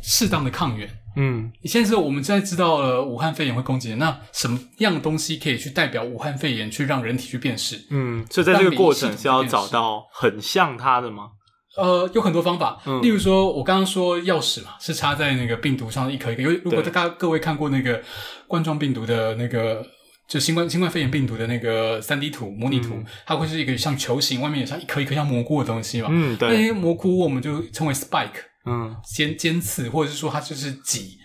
[0.00, 0.88] 适当的抗原。
[1.16, 7.84] 嗯，你现在是我们现在知道了武汉肺炎会攻击人，那什么样的东西可以去代表武汉肺炎，去让人体去辨识？
[7.90, 11.30] 嗯，所以在这个过程是要找到很像它的吗？
[11.76, 16.42] 呃，有很多方法，嗯、例如说，我刚刚说钥匙嘛，是插在那个病毒上一颗一颗。
[16.42, 18.02] 因为如果大家各位看过那个
[18.46, 19.84] 冠状病毒的那个，
[20.26, 26.08] 就新冠新冠肺炎病毒的那个三 D 图模拟图，嗯、它会是一个像球形，外面也像一颗一颗像蘑菇的东西嘛。
[26.10, 26.48] 嗯，对。
[26.48, 31.18] 那蘑菇我们就称为 spike，嗯，尖尖刺，或者是说它就是脊，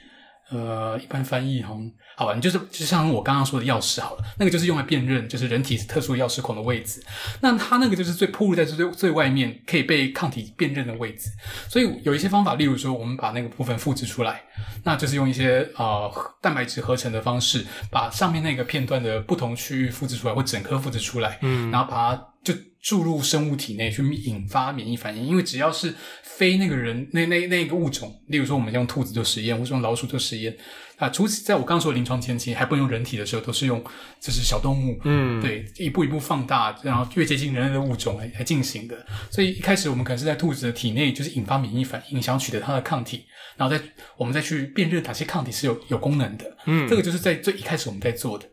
[0.51, 1.79] 呃，一般翻译好
[2.15, 7.01] 好吧，你就是就像我刚刚说的钥匙好了，那个就是用来辨认，就是人体特殊钥匙孔的位置。
[7.39, 11.29] 那它那个就是最铺露在最最外面，可以被抗体辨认的位置。
[11.69, 14.43] 所以有一些方法，例如说，我们把那个部分复制出来，
[14.83, 16.11] 那就是用一些呃
[16.41, 25.93] 蛋白质合成的方式，把上面那个片段的不同区域复制出来，或整颗复制出来，嗯，然后把它就注入生物体内去引发免疫反应，因为只要是。
[26.41, 30.57] 非那个人，那那那个物种，例如说我们用兔子做实验，或者用老鼠做实验
[31.05, 31.09] 啊。
[31.09, 33.83] 除此，在我刚刚说临床前期还不能用人体的时候，都是用
[34.19, 39.05] 就是小动物，嗯，对，一步一步放大，然后越接近人类的物种来来进行的。
[39.29, 43.25] 所以一开始我们可能是在兔子的体内，就是引发免疫反应，想要取得它的抗体，
[43.57, 43.83] 然后再
[44.17, 46.57] 我们再去辨认哪些抗体是有有功能的。
[46.65, 48.45] 嗯，这个就是在最一开始我们在做的。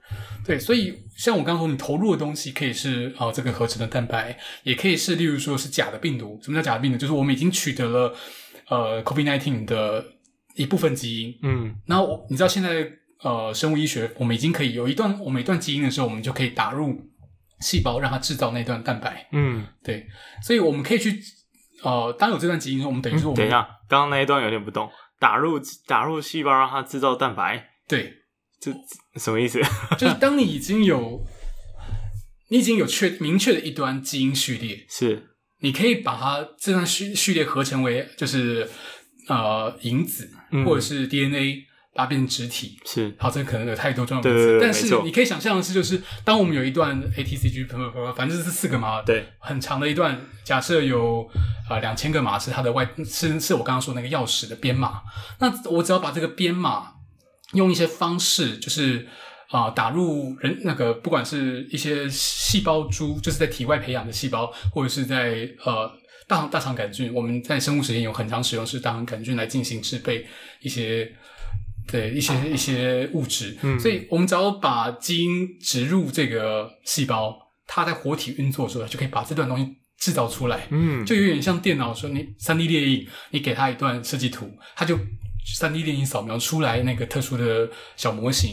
[0.45, 6.41] 对，所以像我刚刚说，你投入的东西可以是啊、呃，这个合成的蛋白，也可以是，例如说是假的病毒。
[6.43, 6.97] 什么叫假的病毒？
[6.97, 8.15] 就是我们已经取得了
[8.69, 10.03] 呃，COVID-19 的
[10.59, 11.35] 一部分基因。
[11.43, 12.87] 嗯，然后你知道现在
[13.23, 16.95] 呃，生物医学我们已经可以有一段我们一段基因的时候，我们就可以打入
[17.61, 19.27] 细胞，让它制造那段蛋白。
[19.33, 20.07] 嗯，对，
[20.43, 21.19] 所以我们可以去
[21.83, 27.71] 呃，当有这段基因，我们等于说我们、嗯、等一下，刚刚那一段有点不懂，打入打入细胞，让它制造蛋白。
[27.89, 28.15] 对。
[28.61, 28.73] 这
[29.15, 29.61] 什么意思？
[29.97, 31.25] 就是当你已经有，
[32.49, 35.29] 你已经有确明确的一段基因序列，是，
[35.61, 38.69] 你可以把它这段序序列合成为就是
[39.29, 41.65] 呃因子、嗯、或者是 DNA，
[41.95, 42.77] 把它变成植体。
[42.85, 47.67] 是，好，这可能有太多重要的词，但是你可以想象的是，就是当我们有一段 ATCG，
[48.15, 51.29] 反正是四个码，对，很长的一段，假设有
[51.71, 55.03] 呃两千个码是它的外，是是我刚刚说那个钥匙的编码，
[55.39, 56.95] 那我只要把这个编码。
[57.55, 59.09] 用一些方式，就是
[59.49, 65.91] 啊、呃，打入人那个，不管是一些细胞株，就是在体外培养的细胞，或者是在呃
[66.29, 70.25] 大大肠杆菌，我们在生物实验有很常使用是大肠杆菌来进行制备
[70.61, 71.11] 一些
[71.91, 77.37] 对一些一些物质，嗯，所以我们只要把基因植入这个细胞，
[77.67, 84.97] 它在活体运作的时候，就可以把这段东西制造出来，嗯，就有点像电脑说你三 D 列印，你给它一段设计图，它就。
[85.55, 88.51] 三 D 列印扫描出来那个特殊的小模型，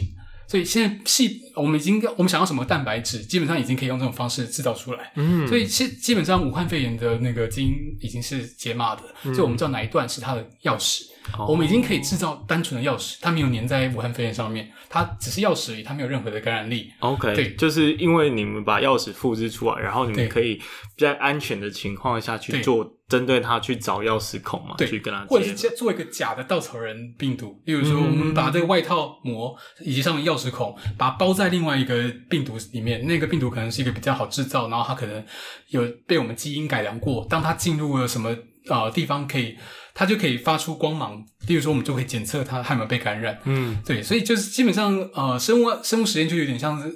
[0.48, 5.12] 所以现在细我们已经我们想要什么蛋白质，基本上已经可以用这种方式制造出来。
[5.16, 11.02] 嗯，所以现基本上武汉肺炎的那个基因已经是解码的，嗯，所以我们知道哪一段是它的钥匙。
[11.36, 11.50] Oh.
[11.50, 16.92] 我们已经可以制造单纯的钥匙，它没有粘在武汉肺炎上面，它只是钥匙而已，它没有任何的感染力。
[17.00, 20.60] OK，对，就是因为你们把钥匙复制出来，然后你们可以
[20.96, 35.24] 在安全的情况下去做针对它去找钥匙孔嘛，对，去跟它或者是做一个假的稻草人病毒，例如说我们把这个外套膜以及上面钥匙孔，把它包在另外一个病毒里面，那个病毒可能是一个比较好制造，然后它可能
[35.70, 38.36] 有被我们基因改良过，当它进入了什么
[38.68, 39.56] 呃地方可以。
[39.96, 43.40] 它就可以发出光芒，例如说，我们就可以检测它还有没有被感染。
[43.44, 46.94] 嗯，对，所以就是基本上，呃，生物生物实验就有点像是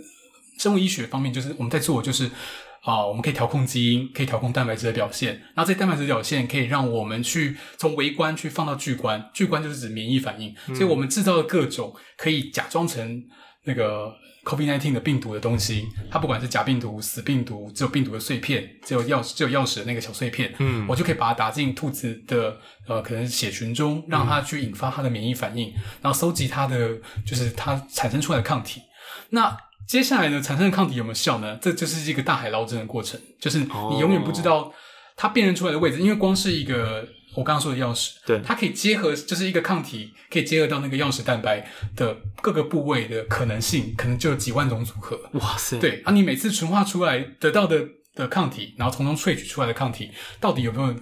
[0.58, 2.26] 生物医学方面，就是我们在做，就是
[2.82, 13.24] 啊、呃，我们可以调控基因，可以调控蛋白质的表现，然后这蛋白质表现可以让我们去从微观去放到巨观，巨观就是指免疫反应，所以我们制造的各种可以假装成
[13.64, 14.12] 那个。
[14.44, 28.80] COVID-19 的病毒的东西，它不管是假病毒、死病毒，只有病毒的碎片，只有钥匙，只有钥匙的那个小碎片，嗯，我就可以把它打进兔子的呃，可能是血群中，让它去引发它的免疫反应，然后搜集它的就是它产生出来的抗体。
[29.30, 31.58] 那接下来呢，产生的抗体有没有效呢？
[31.60, 34.72] 这就是一个大海捞针的过程，就是你永远不知道
[35.16, 37.06] 它辨认出来的位置，因为光是一个。
[37.34, 41.64] 我刚刚说的钥匙，对，它可以结合，就是一个抗体，可以结合到那个钥匙蛋白
[41.94, 45.18] 的各个部位的可能性，可能就有几万种组合。
[45.34, 45.78] 哇塞！
[45.78, 50.94] 对，啊，你每次纯化出来得到的的抗体，然后从中萃取出来的抗体，到底有没有，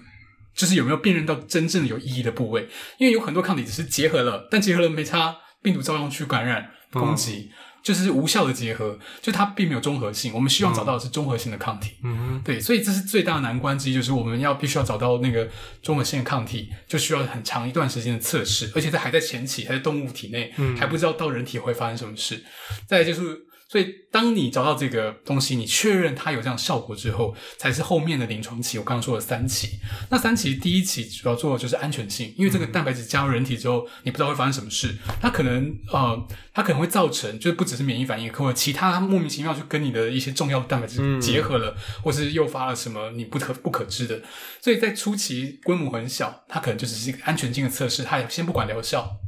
[0.55, 2.69] 就是有没有辨认到真正有意义的部位？
[2.99, 7.51] 因为有很多抗体只是结合了，但结合了没差，病毒照样去感染攻击。
[7.51, 10.33] 嗯就是无效的结合，就它并没有综合性。
[10.35, 11.93] 我们希望找到的是综合性的抗体。
[12.03, 15.49] 嗯，对，所以这是最大的难关之一，就是我们要必须要找到那个
[15.83, 22.45] 综合性的抗体，就需要很长一段时间的测试，而且它还在前期，还在动物体内，嗯，还不知道到人体会发生什么事。
[22.87, 23.48] 再来就是。
[23.71, 28.79] 所以，当你找到这个东西，你确认它有这样效果之后，才是后面的临床期。
[28.79, 29.79] 我刚刚说的三期，
[30.09, 44.23] 那三期第一期主要做的就是安全性，因为这个蛋白质加入人体之后，你不知道会发生什么事，它可能呃，它可能会造成，就是不只是免疫反应，或者其他莫名其妙就跟你的一些重要的蛋白质结合了，嗯、或是诱发了什么你不可不可知的。
[44.63, 49.19] 所以在初期规模很小，它可能就只是一个安全性的测试，它也先不管疗效。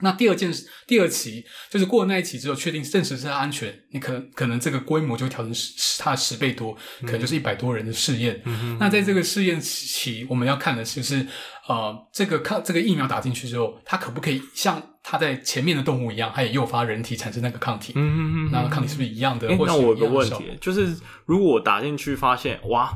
[0.00, 8.40] 那第二件事，第二期就是过了那一期之后，确定证实是安全，你可能可能这个规模就会调成十它的十倍多，可能就是一百多人的试验。
[8.44, 8.78] 嗯哼。
[8.78, 11.26] 那在这个试验期，我们要看的就是，
[11.68, 17.92] 呃，这个抗这个疫苗打进去之后，它可不可以像它在前面的动物一样，它也诱发人体产生那个抗体？
[17.96, 18.50] 嗯嗯嗯。
[18.50, 19.48] 那抗体是不是一样的？
[19.48, 22.92] 欸、或那我有个问题，就是如果我打进去发现哇，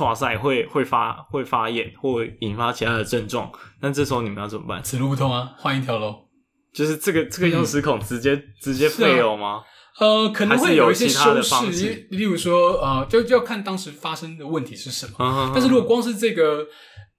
[0.00, 4.82] 哇塞会会发会发炎，或引发其他的症状，那这时候你们要怎么办？
[4.82, 6.27] 此路不通啊，换一条喽。
[6.72, 9.62] 就是这个这个用时孔直接、嗯、直接废了吗？
[9.98, 15.50] 呃，可能会有一些修饰，例如说呃，就就要看当时发生的问题是什么。
[15.52, 16.64] 但是如果光是这个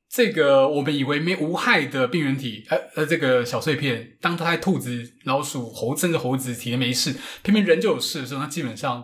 [0.10, 7.14] 这个我们以为没无害的病原体，呃呃，这个小碎片，当它在兔子、老鼠、猴甚至猴子体内没事，
[7.44, 9.04] 偏偏人就有事的时候，那基本上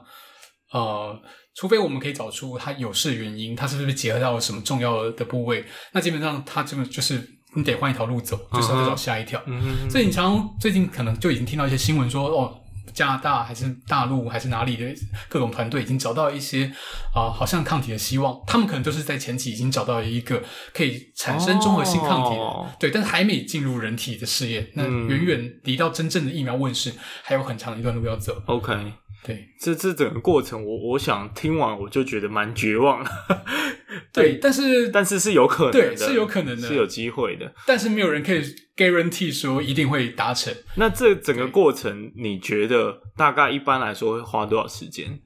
[0.71, 1.19] 呃，
[1.53, 7.34] 除非我们可以找出它有事原因，它是不是结合到了什么重要的部位，那基本上它这个就是。
[7.55, 9.41] 你得换一条路走，就是要再找下一条。
[9.89, 12.61] 所以你常最近可能就已经听到一些新闻说，哦，
[12.93, 14.85] 加拿大还是大陆还是哪里的
[15.27, 16.65] 各种团队已经找到一些
[17.13, 18.39] 啊、呃，好像抗体的希望。
[18.45, 20.41] 他们可能就是在前期已经找到一个
[20.73, 24.67] 可以产生综合性抗体的，哦、对，但是还没进入人体的试验。
[24.75, 26.93] 那远远离到真正的疫苗问世
[27.23, 28.41] 还有很长一段路要走。
[28.45, 28.93] OK。
[29.25, 33.09] 对，这这整个过程我，我我想听完我就觉得蛮绝望了。
[34.13, 37.51] 对，对，但是但是是有可能的，对，是有可能的，是有机会的。
[37.65, 38.41] 但是没有人可以
[38.75, 40.53] guarantee 说一定会达成。
[40.75, 45.19] 那这整个过程，你觉得大概一般来说会花多少时间？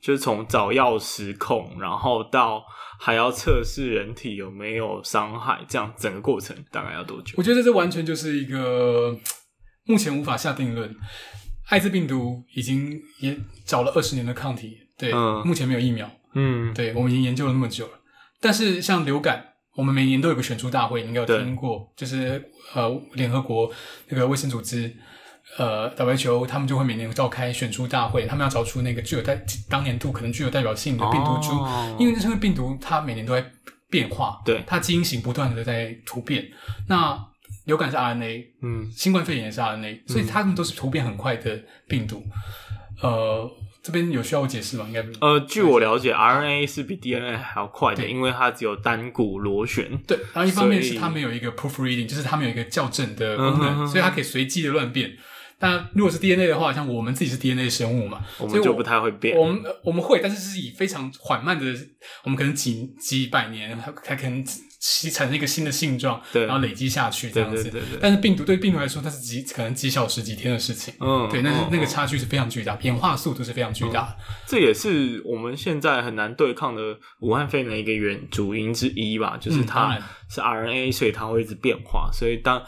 [0.00, 2.62] 就是从找药时控，然后到
[3.00, 7.34] 还要测试人体有没有伤害，这样整个过程大概要多久？
[7.36, 9.18] 我觉得这完全就是一个
[9.86, 10.94] 目前无法下定论。
[11.68, 16.10] 艾滋病毒已经也找了二十年的抗体，对，嗯、目前没有疫苗。
[16.34, 17.92] 嗯，对，我们已经研究了那么久了。
[18.40, 19.44] 但是像流感，
[19.74, 22.42] 我们每年都有个选出大会，你应该有听过，就是
[22.74, 23.70] 呃，联合国
[24.08, 24.94] 那个卫生组织，
[25.56, 33.44] 呃，WHO，他们就会每年召开选出大会，他们要找出那个具有代当年度可能具有代表性的病毒株，哦、因为这个病毒它每年都在
[33.90, 36.46] 变化，对，它基因型不断的在突变。
[36.88, 37.18] 那
[37.68, 42.24] 流感是 RNA，嗯，新冠肺炎也是 RNA，所以它们都是突变很快的病毒。
[43.02, 43.50] 嗯、呃，
[43.82, 44.86] 这边有需要我解释吗？
[44.88, 49.96] 应该呃，据我了解，RNA 是比 DNA 还要快的，对因为它只有单股螺旋。
[50.06, 55.12] 对，然后一方面是它没有一个 proofreading，就是它没有一个校正的功能，嗯、哼哼所以它可以随机的乱变。
[55.60, 59.36] 但如果是 DNA 的话，像我们自己是 DNA 生物嘛，我们就不太会变。
[59.36, 61.66] 我们我们会，但是是以非常缓慢的，
[62.22, 64.42] 我们可能几几百年才可能
[65.12, 67.64] 产生一个新的性状，对然后累积下去这样子。
[67.64, 70.94] 对对但是病毒对病毒来说，它是几可能几小时、几天的事情。
[71.00, 74.16] 嗯，对，那是那个差距是非常巨大，演化速度是非常巨大。
[74.46, 79.98] 这也是我们现在很难对抗的武汉肺炎的一个原主因之一吧，就是它
[80.30, 82.62] 是 RNA，所以它会一直变化，所以当。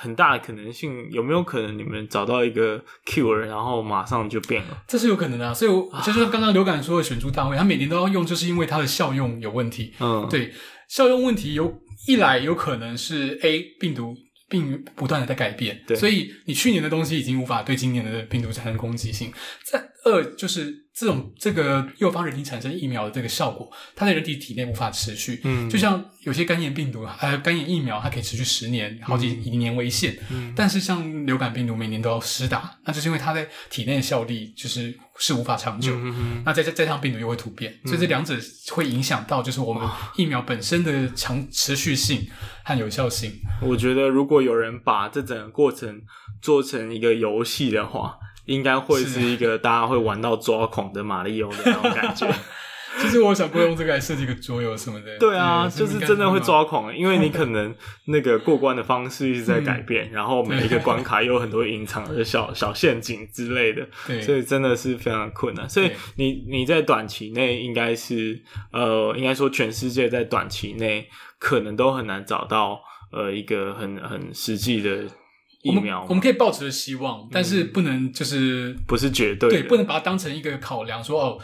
[0.00, 4.84] 很大的可能性，有没有可能你们找到一个 cure，然后马上就变了？
[4.86, 5.52] 这是有可能的啊。
[5.52, 9.92] 所以我，就是刚刚流感说的选出单位，他每年都要用，就是因为它的效用有问题。
[9.98, 10.52] 嗯，对，
[10.88, 14.16] 效用问题有一来有可能是 A 病毒
[14.48, 19.32] 病不断的在改变，对，所以你去年的东西已经无法对今年的病毒产生攻击性。
[19.64, 20.87] 再二就是。
[20.98, 25.40] 这种这个诱发人体产生疫苗的这个效果，它在人体体内无法持续。
[25.44, 30.18] 嗯，就像有些肝炎病毒，还有肝炎疫苗，它可以持续十年，好几以年为限。
[30.28, 35.94] 嗯，但是像流感病毒，每年都要施打，那就是因为它在体内的效力就是是无法长久。
[35.94, 38.34] 嗯嗯，那再再加上病毒又会突变，所以这两者
[38.72, 42.26] 会影响到就是我们疫苗本身的长持续性
[42.64, 43.32] 和有效性。
[43.62, 46.02] 我觉得如果有人把这整个过程
[46.42, 48.18] 做成一个游戏的话。
[48.48, 52.26] 应该会是一个大家会玩到抓狂的马里奥的那种感觉。
[52.98, 55.18] 其实我想不用这个来设计个桌游什么的。
[55.18, 57.72] 对啊，对就是真的会抓狂，因为你可能
[58.06, 65.68] 那个过关的方式一直在改变，嗯、 然后每一个关卡又有很多隐藏的小小陷阱之类的，对所以真的是非常困难。
[65.68, 68.42] 所以你你在短期内应该是
[68.72, 71.06] 呃，应该说全世界在短期内
[71.38, 72.80] 可能都很难找到
[73.12, 75.04] 呃一个很很实际的。
[75.62, 81.38] 疫苗我，我们可以抱持着希望，嗯、但是不能就是不是绝对，对，不能把它当成一个考量，说哦，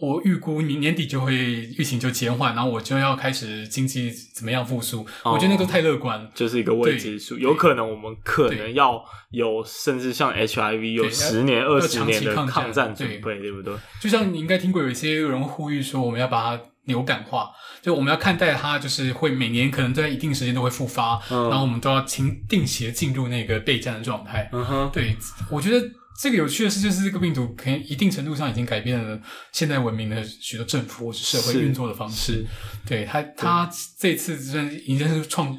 [0.00, 5.00] 我预估明年底就会疫情就减缓，然后我就要开始经济怎么样复苏。
[5.24, 7.36] 哦、我觉得那都太乐观，就是一个未知数。
[7.38, 13.74] 有可能我们可能要有，甚至像 HIV 有十年、二十年的抗战准备，对，对不对？
[14.00, 16.62] 就像你应该听过有一些人呼吁说，我们要把它。
[16.86, 17.50] 流感化，
[17.82, 24.48] 就我们要看待它，就是会每年可能在一定时间都会复发，嗯、然后我们都要停定期的进入那个备战的状态。
[24.52, 25.16] 嗯哼，对，
[25.50, 25.86] 我觉得
[26.20, 29.20] 这个有趣的事就是这个病毒可能一定程度上已经改变了
[29.52, 32.46] 现代文明的许多政府或是社会运作的方式。
[32.86, 35.58] 对它，它这次真已经是创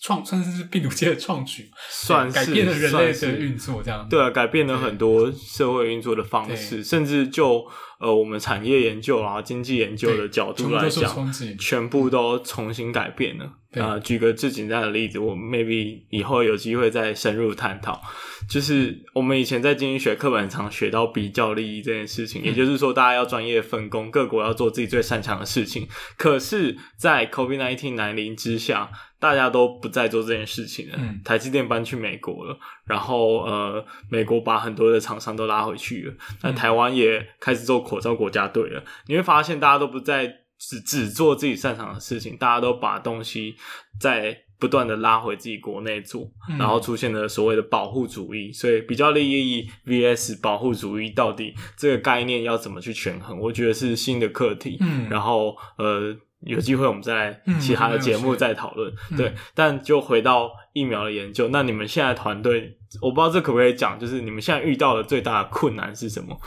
[0.00, 4.06] 创算是病毒界的创举，算是改变了人类的运作，这样。
[4.08, 7.64] 对啊，改变了很多社会运作的方式，甚至就
[7.98, 13.44] 呃我们产业研究啊、经济研究的角度来讲，全部都重新改变了。
[13.76, 18.00] 啊、呃，举个最简单的例子，我们 maybe 以后有机会再深入探讨，
[18.48, 25.86] 就是我们以前在经济学课本常学到比较利益这件事情，也就是说，大家要专业分工，各国要做自己最擅长的事情。
[26.16, 30.94] 可是，在 COVID-19 来临之下，大家都不再做这件事情了。
[30.98, 36.14] 嗯，台积电搬去美国了，然后呃，美国把很多的厂商都拉回去了。
[36.42, 38.84] 那台湾也开始做口罩国家队了。
[39.06, 40.26] 你会发现，大家都不再
[40.58, 43.54] 只只做自己擅长的事情，大家都把东西
[44.00, 48.50] 在不断的拉回自己国内做，然后出现了所谓的保护主义。
[48.52, 53.38] 所以，比较利益 vs 保护主义，到底这个概念要怎么去权衡？
[53.38, 54.78] 我觉得是新的课题。
[54.80, 56.16] 嗯，然后呃。
[56.40, 59.34] 有机会我们再来其他的节目再讨论，嗯、对。
[59.54, 66.38] 但就回到疫苗的研究，那你们现在团队，我不知道这可不可以讲，就是你们现在遇到的最大的困难是什么？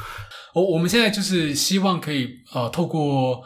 [0.54, 3.44] 我我们现在就是希望可以呃，透过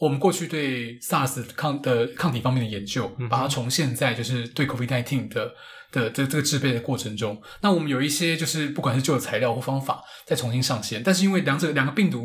[0.00, 5.52] 我们过去对 SARS 抗的抗体方面的研究，把它重现在就是对 COVID-19 的
[5.92, 7.40] 的这这个制备的过程中。
[7.60, 12.24] 那我们有一些就是不管是旧的材料或方法再重新上线，但是因为两者两个病毒，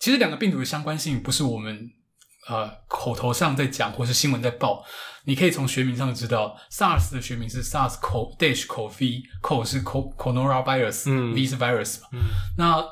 [0.00, 1.90] 其实两个病毒的相关性不是我们。
[2.50, 4.84] 呃，口头上在讲，或是新闻在报，
[5.24, 12.22] 你可以从学名上知道，SARS 的学名是 SARS-CoV-CoV，CO 是 Coronavirus，嗯，V 是 virus 嘛，嗯，
[12.58, 12.84] 那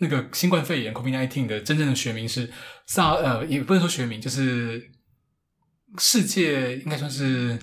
[0.00, 2.52] 那个新冠肺炎 COVID-19 的真正的学名是
[2.86, 4.90] SARS，呃，也不能说学名，就是
[5.96, 7.58] 世界应该算是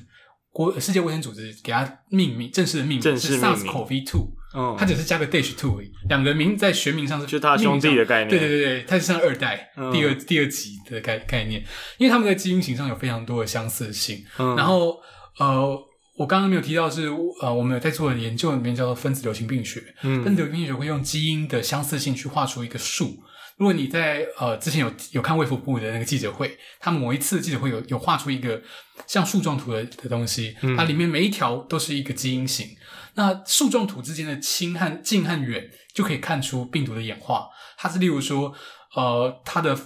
[0.50, 3.56] 国世界卫生组织给它命名，正式的命名正式命名。
[3.56, 4.35] 是 SARS-CoV-2。
[4.56, 11.62] 嗯，它只是加个 dash two 而已，两个名在学名上是就他兄弟的概念，对对对对，它是像二代、嗯、第二第二级的概概念，
[11.98, 14.24] 因为他们在基因型上有非常多的相似性。
[14.40, 14.98] 嗯，然后
[15.40, 15.78] 呃，
[16.16, 17.10] 我刚刚没有提到是
[17.42, 23.18] 呃，我们有在做的研究里面叫做分子流行病学，嗯，分子流行病学会用基因的相似性去画出一个数。
[23.58, 28.62] 如果你在呃之前有有看卫福部的那个记者会，他某一次记者会有有画出一个
[29.08, 32.68] 像树状图的的东西，嗯、它里面每一条都是一个基因型。
[33.16, 37.48] 那树状图之间的亲和近和远就可以看出病毒的演化。
[37.78, 38.54] 它是例如说，
[38.96, 39.78] 呃，它的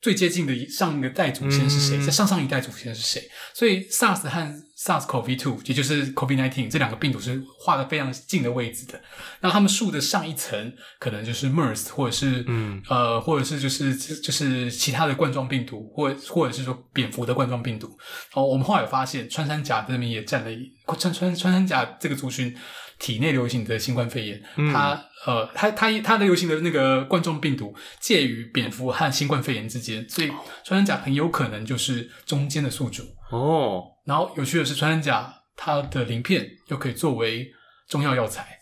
[0.00, 1.98] 最接近的上一个代祖先是谁？
[1.98, 3.28] 在、嗯、上上一代祖先是谁？
[3.54, 9.00] 所以 SARS 和 SARS-CoV-2，也就是 COVID-19 这两个病毒是画的非常近的位置的。
[9.40, 17.98] 那它们树的上一层可能就是 MERS，或者是嗯呃，或者是就是就是其他的冠状病毒，或或者是说蝙蝠的冠状病毒。
[18.34, 22.56] 哦，我们后来有发现，穿山甲这边也占了一穿穿穿山甲这个族群
[23.00, 30.28] 体内流行的新冠肺炎，嗯、它呃它它它的流行的那个冠状病毒介于蝙蝠和新冠肺炎之间，所以
[30.64, 33.84] 穿山甲很有可能就是中间的宿主哦。
[34.04, 37.50] 然后有趣的是，穿山甲它的鳞片又可以作为
[37.88, 38.58] 中药药材。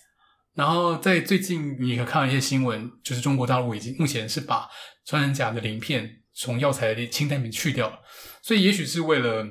[0.54, 4.68] 然后在最近，你可看到一些新闻，就是中国大陆已经目前是把
[5.04, 7.98] 穿山甲的鳞片从药材的清单里面去掉了，
[8.42, 9.46] 所以也许是为了。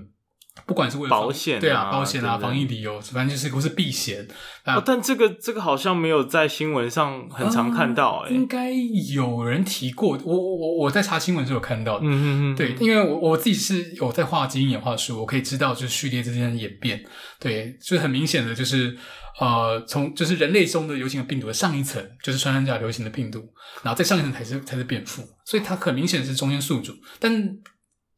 [0.65, 4.27] 不管是为了保险，对啊，保险啊，防疫理由，反正就是不是避嫌。
[4.65, 8.71] 哦，但这个这个好像没有在新闻上很常看到，欸，诶应该
[9.13, 10.19] 有人提过。
[10.25, 17.05] 我我我在查新闻候有看到，嗯嗯嗯，对，因为我我自己是有在画基因演化书，我可以知道就是序列之间的演变，
[17.39, 18.97] 对，就是很明显的就是
[19.39, 23.39] 呃，从就是人类中的流行的病毒的上一层就是穿山甲流行的病毒，
[23.83, 27.55] 然后再上一层才是才是蝙蝠，所以它很明显是中间宿主，但。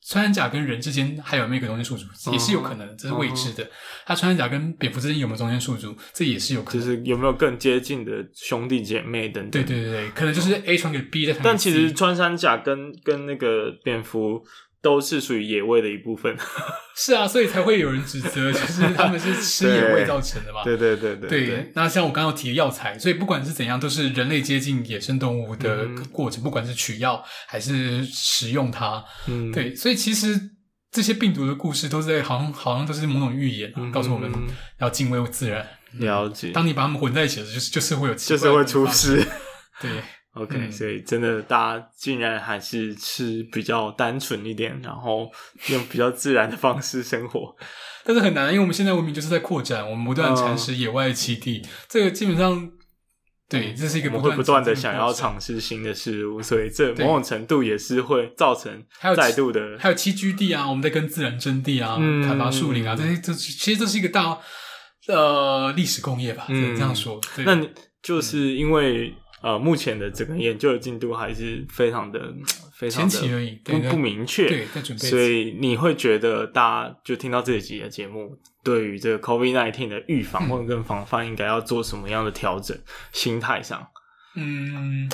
[0.08, 3.70] 穿山甲跟人之间还有没有一个中间宿主，也是有可能，这是未知的。
[4.06, 6.82] 它穿山甲跟蝙蝠之间有没有中间宿主，这也是有可能。
[6.82, 9.64] 就是有没有更接近的兄弟姐妹等等。
[9.64, 11.36] 对对对对，可能就是 A 传给 B 的。
[11.44, 14.42] 但其实穿山甲跟跟那个蝙蝠。
[14.82, 16.38] 都是属于野味的一部分，
[16.96, 20.64] 是啊，所以才会有人指责， 就是他们是吃野味造成的嘛。
[20.64, 29.04] 对对对对对，那像我刚刚提的药材，所以不管是怎样，都是人类接近野生动物的过程，嗯、不管是取药还是食用它。
[29.28, 29.76] 嗯，对。
[29.76, 30.40] 所以其实
[30.92, 34.32] 这些病毒的故事都是在好像好像都是某种预言，嗯、告诉我们
[34.80, 35.68] 要敬畏自然。
[35.94, 36.52] 了解。
[36.52, 39.26] 当你把它们混在一起的时候，就是就是会有就是会出事。
[39.82, 39.90] 对。
[40.38, 45.30] OK，、嗯、所以真的，大家竟然还是吃比较单纯一点，然后
[45.70, 47.56] 用比较自然的方式生活，
[48.06, 52.72] 但是很难，因为我们现在文明就是在扩展，我们不断蚕食野外栖地，嗯、这个基本上，
[53.50, 58.84] 对，这是一个不断会不断的想要尝试新的事物，所以这某种程度也是会造成
[59.16, 64.38] 再度的，还有栖居地啊，我们在跟自然争地啊，嗯、砍伐树林啊，这些这其实这是一个大
[65.08, 67.20] 呃历史工业吧，只能这样说。
[67.36, 67.46] 对。
[67.46, 67.70] 那你
[68.02, 69.14] 就是因为。
[69.42, 72.34] 呃，目前的整个研究的进度还是非常的
[72.76, 73.20] 非常的
[73.64, 74.48] 不不明确。
[74.48, 75.08] 对，在准备。
[75.08, 82.76] 所以你会觉得大家就听到这一集的节目，对于这个 COVID-19 的预防或者跟防范，应该要做什么样的调整？
[82.76, 82.84] 嗯、
[83.14, 83.88] 心态上，
[84.36, 85.10] 嗯，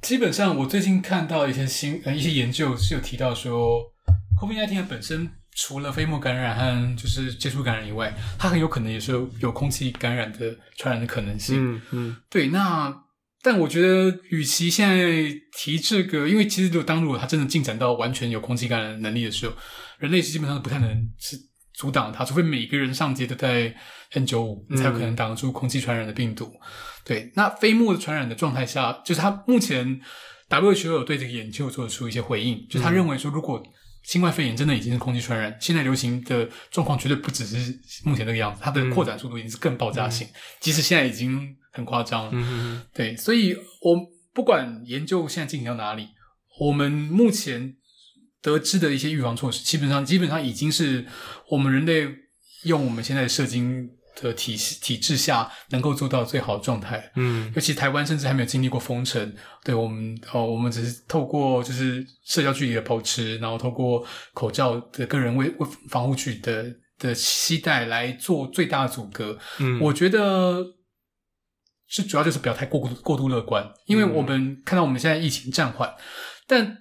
[0.00, 3.92] 基本上我最近看到一些新呃一些研究是有提到说
[4.40, 5.30] ，COVID-19 本身。
[5.56, 11.56] 除了飞沫感染和就是接触感染以外，它很有可能也是有有空气感染的传染的可能性。
[11.74, 12.48] 嗯嗯，对。
[12.48, 12.94] 那
[13.42, 14.96] 但我觉得，与其现在
[15.56, 19.54] 提这个，因为其实如果当如果它真的进展到完全有空气感染能力的时候，
[19.98, 21.38] 人类是基本上不太能是
[21.72, 23.74] 阻挡它，除非每个人上街都戴
[24.12, 26.44] N95，才有可能挡住空气传染的病毒。
[26.44, 26.60] 嗯、
[27.04, 27.32] 对。
[27.34, 30.00] 那飞沫的传染的状态下，就是它目前
[30.50, 33.62] WHO 有对这个研究做出一些回应，就是他认为说如果
[34.06, 42.30] 新冠肺炎真的已经是空气传染，现在流行的状况绝对不只是目前这个样子，它的扩展速度已经是更爆炸性，嗯、即使现在已经很夸张了。
[42.32, 43.52] 嗯、对，所以
[43.82, 43.96] 我
[44.32, 46.08] 不管研究现在进行到哪里，
[46.60, 47.74] 我们目前
[48.40, 51.04] 得知的一些预防措施，基本上基本上已经是
[51.50, 52.08] 我们人类
[52.62, 53.90] 用我们现在的社经。
[54.20, 64.02] 的体系体制下能够做到最好的状态，嗯，尤其台湾甚至还没有经历过封城，对我们哦，我们只是透过就是社交距离的保持，然后透过
[64.32, 65.52] 口罩的个人卫
[65.90, 66.64] 防护具的
[66.98, 70.64] 的期待来做最大的阻隔，嗯，我觉得
[71.86, 75.94] 是主要就是不要太过过过度乐观，因为我们看到我们现在疫情暂缓，
[76.46, 76.78] 但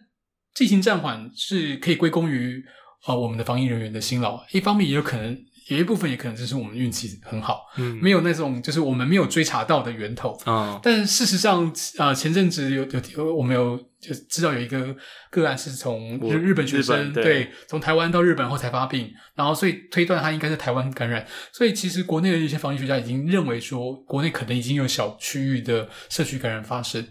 [0.60, 2.64] 疫情暂缓是可以归功于
[3.04, 5.38] 啊、呃、我们的防疫人员的辛劳，一方面也有可能。
[5.68, 10.80] 有一部分也可能就是我们运气很好，嗯，没有那种就是我们没有追查到的源头啊、哦。
[10.84, 12.86] 但事实上，啊、呃，前阵子有
[13.16, 14.96] 有我们有就知道有一个
[15.32, 21.26] 个案是从日本学生对从台湾到日本后才发病，然后所以推断他应该是台湾感染。
[21.52, 27.04] 所以其实国内的一些防疫学家已经认为说，国内可能已经有小区域的社区感染发生。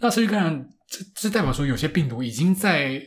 [0.00, 3.00] 那社区感染这这代表说有些病毒已经在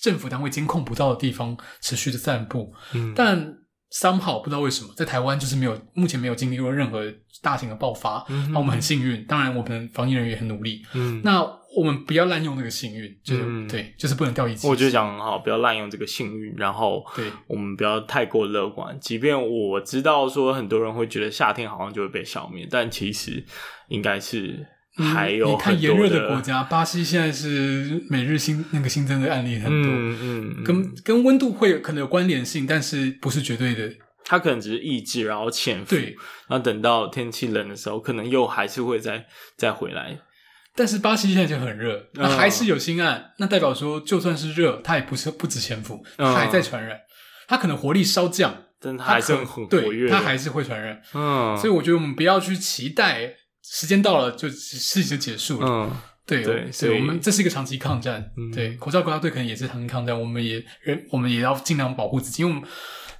[0.00, 3.54] 政府单位监控不到的地方持续的散布，嗯，但。
[3.92, 7.02] Somehow 不知道为什么，在台湾就是没有，目前没有经历过任何
[7.42, 8.24] 大型的爆发。
[8.28, 10.82] 嗯，那我们很幸运，当然我们防疫人员也很努力。
[10.94, 11.42] 嗯，那
[11.76, 14.56] 我们不要滥用那个幸运，就是、嗯、对，就是不能掉以。
[14.64, 18.98] 我觉得讲很好，不要滥用这个幸运，然后对，我们不要太过乐观。
[19.00, 23.44] 即便我知道说很多人会觉得夏天好像就会被消灭，但其实
[23.88, 24.66] 应该是。
[24.98, 33.90] 还有、嗯、你看炎热的国家，巴西现在是每日新那个新增的案例很多，嗯嗯，跟跟温度会有可能有关联性，但是不是绝对的。
[34.24, 36.14] 它可能只是抑制，然后潜伏，对，
[36.48, 39.24] 然后等到天气冷的时候，可能又还是会再
[39.56, 40.18] 再回来。
[40.76, 46.98] 但是巴西现在就很热，那还是有新案，嗯、那代表说就算是热，它也不是不止潜伏，它还在传染，
[47.46, 51.00] 它可能活力稍降，但它还是很活跃，它还是会传染。
[51.14, 53.34] 嗯，所以我觉得我们不要去期待。
[53.70, 55.66] 时间到了，就事情就结束了。
[55.68, 55.96] 嗯，
[56.26, 58.32] 对对，所以我们这是一个长期抗战。
[58.36, 60.18] 嗯，对，口罩国家队可能也是长期抗战。
[60.18, 62.42] 我们也人，我们也要尽量保护自己。
[62.42, 62.68] 因为我们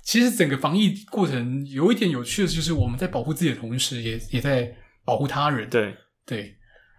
[0.03, 4.74] 其实整个防疫过程有一点有趣的，就是我们在保护自己的同时也，也也在
[5.05, 5.68] 保护他人。
[5.68, 5.94] 对
[6.24, 6.57] 对，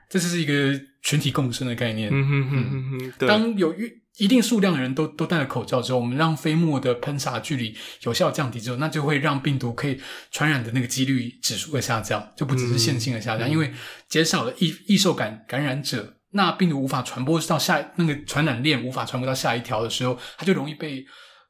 [0.09, 2.09] 这是一个群体共生的概念。
[2.11, 3.27] 嗯哼哼哼哼，对。
[3.27, 3.89] 当有越
[4.19, 9.99] 一定数量的人都都戴了口罩之后，我们让飞沫的喷洒距离有效降低之后，那就会让病毒可以
[10.29, 13.73] 传染的那个几率指数会下降，就不只是线性的下降，嗯、因为
[14.07, 21.05] 减少了易易受感感染者，那病毒无法传播到下那个传染链无法传播到下一条的时候，它就容易被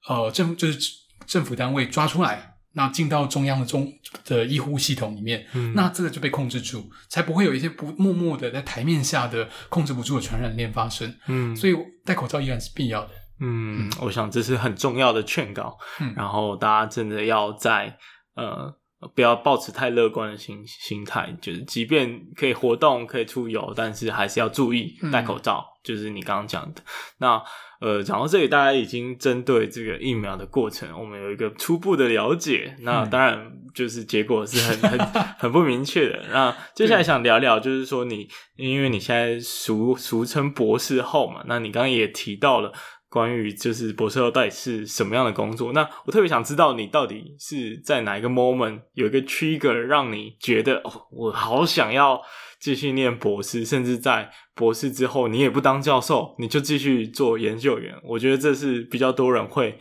[0.07, 0.79] 呃政就是
[1.25, 2.48] 政府单位抓出来。
[2.73, 3.91] 那进到中央的中
[4.25, 11.13] 的医护系统里面，嗯，那这个就被控制住，才不会有一些不默默的在台面下的控制不住的传染链发生。
[11.27, 13.09] 嗯，所以戴口罩依然是必要的。
[13.39, 15.77] 嗯，嗯，我想这是很重要的劝告。
[15.99, 17.97] 嗯，然后大家真的要在
[18.35, 18.77] 呃。
[19.15, 25.59] 不要抱持太乐观的心心态，就是即便可以活动、可以出游，但是还是要注意戴口罩。
[25.59, 26.81] 嗯、就是你刚刚讲的。
[27.19, 27.41] 那
[27.79, 32.75] 呃，讲到这里，大家已经针对这个疫苗的过程，我们有一个初步的了解。
[32.81, 34.99] 那当然，就是结果是很很
[35.39, 36.21] 很不明确的。
[36.29, 38.27] 那接下来想聊聊，就是说你，
[38.57, 42.73] 因为你现在俗俗称博士后嘛，那你刚刚也提到了。
[43.09, 45.73] 关于就是博士后到底是什么样的工作？
[45.73, 52.21] 那我特别想知道你到底是在哪一个 moment 有一个 trigger 让你觉得哦，我好想要
[52.59, 57.95] 继续念博士，甚至在博士之后你也不当教授，你就继续做研究员。
[58.03, 59.79] 我觉得这是比较多人会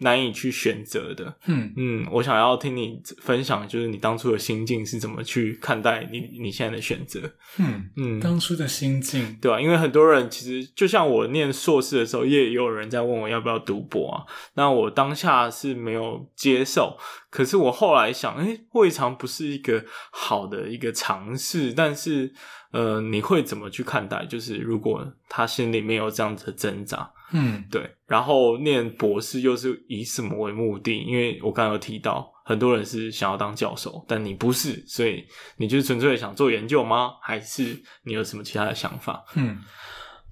[0.00, 1.34] 难以去选择的。
[1.46, 7.20] 嗯嗯，我想要听你分享，就是你当初的心境是怎么去看待你你现在的选择。
[7.58, 14.24] 嗯嗯，当初的心境，对啊，因为很多人其实就像我念硕士的时候，也有人在问我要不要读博啊。
[14.54, 16.96] 那我当下是没有接受，
[17.30, 21.72] 可是我后来想，诶，未尝不是一个好的一个尝试。
[21.72, 22.32] 但是，
[22.72, 24.24] 呃，你会怎么去看待？
[24.24, 27.12] 就是如果他心里面有这样子的挣扎。
[27.32, 27.88] 嗯，对。
[28.06, 30.98] 然后念博士又是以什么为目的？
[30.98, 35.24] 因为我刚刚有提到，很多人是想要当教授，但你不是，所以
[35.56, 37.10] 你就是纯粹想做研究吗？
[37.22, 39.24] 还是你有什么其他的想法？
[39.36, 39.56] 嗯，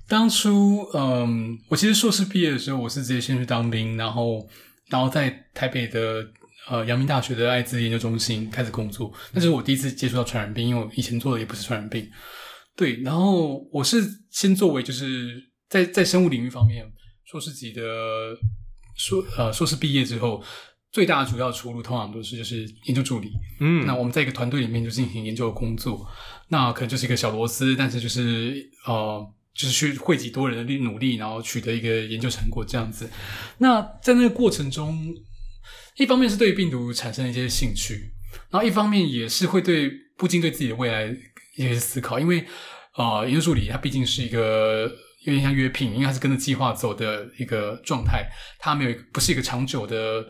[0.09, 4.45] 当初，嗯，我其实硕士毕业的时候，我是直接先去当兵，然后，
[4.89, 6.27] 然后在台北的
[6.69, 9.13] 呃阳明大学的艾滋研究中心开始工作。
[9.33, 12.11] 那是我第一次接触到传染病，因为我以前做的也不是传染病。
[12.75, 15.48] 对，然后我是先作为就是。
[15.69, 16.91] 在在生物领域方面，
[17.25, 17.83] 硕士级的
[18.97, 20.43] 硕呃硕士毕业之后，
[20.91, 23.31] 最大的主要出路通常都是就是研究助理。
[23.61, 26.09] 嗯，那我们在一个团队里面就进行研究的工作，
[26.49, 33.11] 那可能就是一个小螺丝，但是就是呃就是去汇集多人的力努力，然后取得一个研究成果这样子。
[33.59, 35.15] 那在那个过程中，
[35.99, 38.15] 一方面是对病毒产生了一些兴趣，
[38.51, 41.15] 然后一方面也是会对不禁对自己的未来
[41.57, 42.47] 一些思考，因为
[42.97, 44.91] 呃研究助理他毕竟是一个。
[45.29, 48.27] 有点像约聘，因为它是跟着计划走的一个状态，
[48.59, 50.27] 它没有不是一个长久的，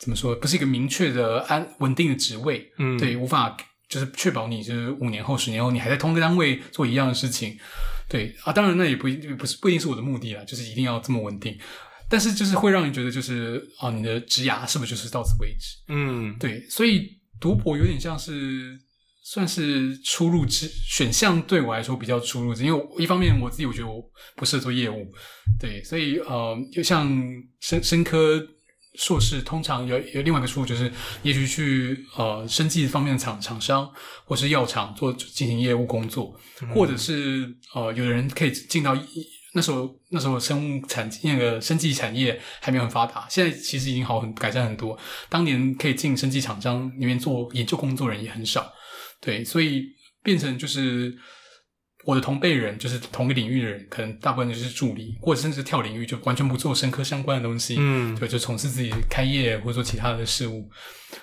[0.00, 3.56] 怎么说，不是一个明确的安稳定的职位，嗯，对，无法
[3.88, 7.58] 就是确保你就是五年后、十年后你还在同一个单位做一样的事情，
[8.08, 11.58] 对啊，当然那也不一不是不一定是我的目的啦，就是一定要这么稳定，
[12.08, 15.76] 但是就是会让你觉得就是啊，你的职涯是不是就是到此为止？
[15.88, 18.78] 嗯，对，所以读博有点像是。
[19.30, 24.02] 算是出入之选项，对我来说比较出入之，因为一方面我自己我觉得我
[24.34, 25.06] 不适合做业务，
[25.60, 27.06] 对，所以呃，就像
[27.60, 28.42] 生生科
[28.94, 30.90] 硕士，通常有有另外一个出路，就是
[31.22, 33.86] 也许去呃生技方面的厂厂商
[34.24, 38.96] 或是药厂做进行业务工作，嗯、或者是呃有的人可以进到
[39.52, 44.98] 那时候那时候生物产那个生技产业还没有很发达，现在其实已经好很改善很多。
[45.28, 48.72] 当年可以进生技厂商里面做研究工作人也很少。
[49.20, 49.86] 对，所以
[50.22, 51.16] 变成就是
[52.04, 60.70] 我的同辈人，就是同个领域的人，可能大部分就是助理，或者甚至跳领域，就完全不做生科相关的东西，嗯，对，就从事自己开业或者说其他的事物。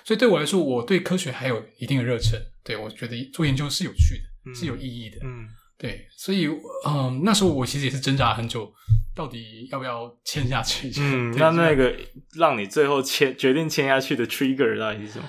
[0.04, 6.46] 所以对我来说，我对科学还有一定的热忱，对，我觉得做研究是有趣的，嗯、是有意义的，嗯，对，所以
[6.86, 8.70] 嗯，那时候我其实也是挣扎了很久，
[9.14, 10.92] 到底要不要签下去？
[10.98, 11.92] 嗯，那那个
[12.36, 15.28] 让你最后签决定签下去的 trigger 到底是什么？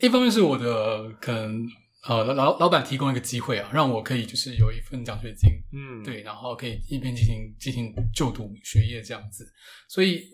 [0.00, 1.68] 一方面是我的可能。
[2.08, 9.46] 呃，老老板提供一个机会啊，让我可以就是有一份奖学金，嗯，对，然后可以一边进行进行就读学业这样子，
[9.88, 10.24] 所以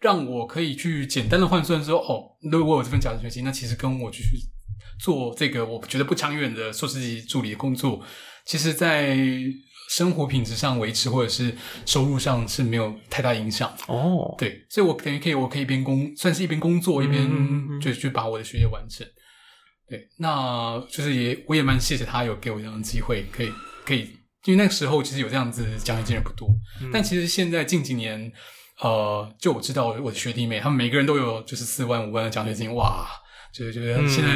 [0.00, 4.38] 让我可以去简单的换算说，哦，如果我有这份奖学金，那其实跟我继续
[4.98, 8.02] 做这个我觉得不长远的硕士级助理的工作，
[8.46, 9.14] 其实在
[9.90, 11.54] 生活品质上维持或者是
[11.84, 17.28] 收入上是没有太大影响哦，对，所以我等于可以，我可以一边工，算是一边工作一边
[17.78, 19.06] 就去把我的学业完成。
[19.90, 23.52] 对，那就是也，我也蛮谢谢他有给我这样的机会，可以，
[23.84, 24.02] 可以，
[24.44, 26.48] 因为那个时候其实有这样子奖学金人不多，
[26.80, 28.32] 嗯、但其实现在近几年，
[28.80, 33.08] 呃，就我知道我的学弟妹，他们每个人都有就是四万五万的奖学金，哇！
[33.52, 34.30] 就是觉得现在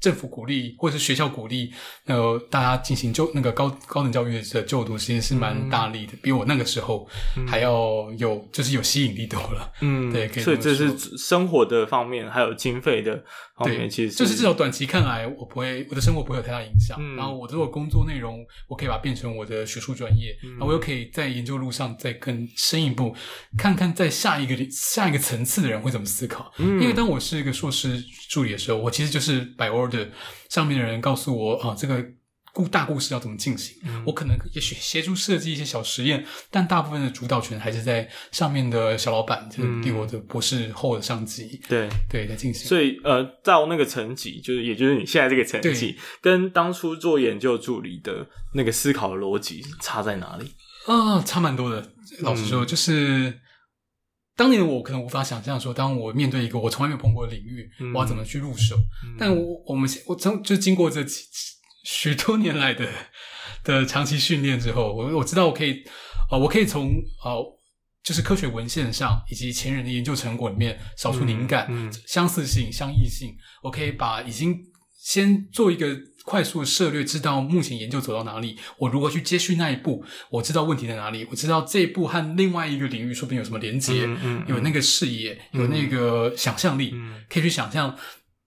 [0.00, 1.72] 政府鼓励、嗯、或者是学校鼓励，
[2.06, 7.08] 呃，大家进行就那个高高等教育的就读，其实是蛮大力的，嗯、比我那个时候
[7.46, 9.72] 还要有，就是有吸引力多了。
[9.80, 13.22] 嗯，对，所以这是生活的方面，还有经费的
[13.56, 16.98] 方面，其实就是至少短期看来，我不会我的生活不会有太大影响。
[17.00, 23.14] 嗯、然后我如果工作内容，我可以把它变成我的学术专业，嗯、然后我又可以在研究路上再更深一步，
[23.56, 26.52] 看看在下一个下一个层次的人会怎么思考。
[26.58, 30.08] 嗯，因为当我是一个硕士助理的时候，我其实就是 by order
[30.48, 32.04] 上面的人告诉我啊，这个
[32.52, 42.68] 故大故事要怎么进行，嗯、我可能也许协助设计一些小实验，但大部分的主导权还是在上面的小老板，就是离我的博士后的上级，嗯、对对在进行。
[42.68, 50.52] 所以呃，到那个层级，就是也就是你现在这个层级，跟当初做研究助理的那个思考的逻辑差在哪里？
[50.86, 51.92] 啊，差蛮多的。
[52.20, 53.40] 老实说，就是。
[54.36, 58.76] 当年我可能无法想象说，当我面对一个我从来没有碰过的领域，嗯、我要怎么去入手？
[59.04, 61.22] 嗯、但我我们我从就经过这几
[61.84, 62.88] 许多年来的
[63.62, 65.82] 的长期训练之后，我我知道我可以
[66.30, 67.60] 啊、呃，我可以从啊、呃，
[68.02, 71.68] 就是科学文献上以及前人的研究成果里面找出灵感、
[72.06, 74.58] 相似性、相异性，我可以把已经
[74.98, 75.94] 先做一个
[76.24, 87.96] 快速的涉略，知道目前研究走到哪里，我如何去接续那一步，我知道问题在哪里，我知道这一步和另外一个领域说不定有什么连接，嗯嗯嗯、有那个视野，有那个想象力，嗯、可以去想象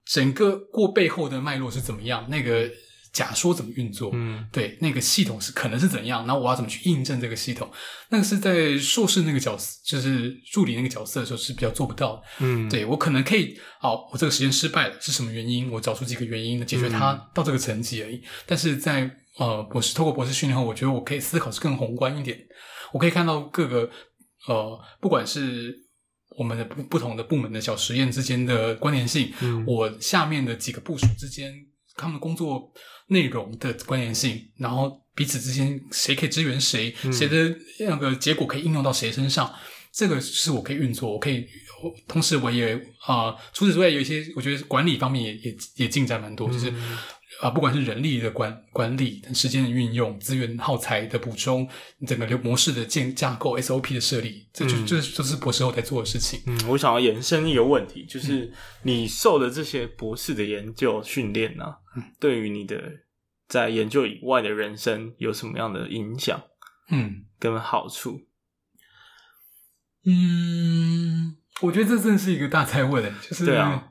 [0.06, 2.70] 整个过背后的脉络是怎么样，那个。
[3.16, 4.12] 假说怎么运作？
[4.14, 6.28] 嗯，对，那个系统是可能是怎样？
[6.28, 7.72] 然后我要怎么去印证这个系统？
[8.10, 12.24] 那个是在硕士那个角色，就是助理那个角色的时候是比较做不到的。
[12.40, 15.72] 嗯，对，我可能可以，好，我这个实验失败了，是什么原因？
[15.72, 18.18] 我找出几个原因，解决它到这个层级而已。
[18.18, 22.38] 嗯，但是在呃博士透过博士训练后，我觉得我可以思考是更宏观一点，
[22.92, 23.90] 我可以看到各个
[24.50, 25.74] 呃，不管是
[26.38, 31.54] 我们的不不同的部门的小实验之间的关联性，嗯，我下面的几个部署之间
[31.96, 32.74] 他们的工作。
[33.08, 39.54] 内容的关联性，然后彼此之间谁可以支援谁，嗯、谁的那个结果可以应用到谁身上，
[39.92, 41.48] 这个是我可以运作，我可以，
[42.08, 42.74] 同时我也
[43.06, 46.74] 啊、呃，除此之外有一些，我觉得管理方面也也也进展蛮多，嗯、就是
[47.42, 51.68] 啊、呃，不管是人力的管管理、时间的运用、资源耗材的补充、
[52.08, 56.42] 整个流模式的建架构、SOP 的设立，这就、嗯、这就是博士后在做的事情。
[56.48, 58.52] 嗯，我想要延伸一个问题，就是
[58.84, 61.66] 你受的这些博士的研究训练呢？
[61.98, 62.82] 嗯对于你的
[63.48, 66.42] 在研究以外的人生有什么样的影响？
[66.90, 68.22] 嗯，跟好处？
[70.06, 73.90] 嗯，我觉得这真的是一个大哉问，就是对啊。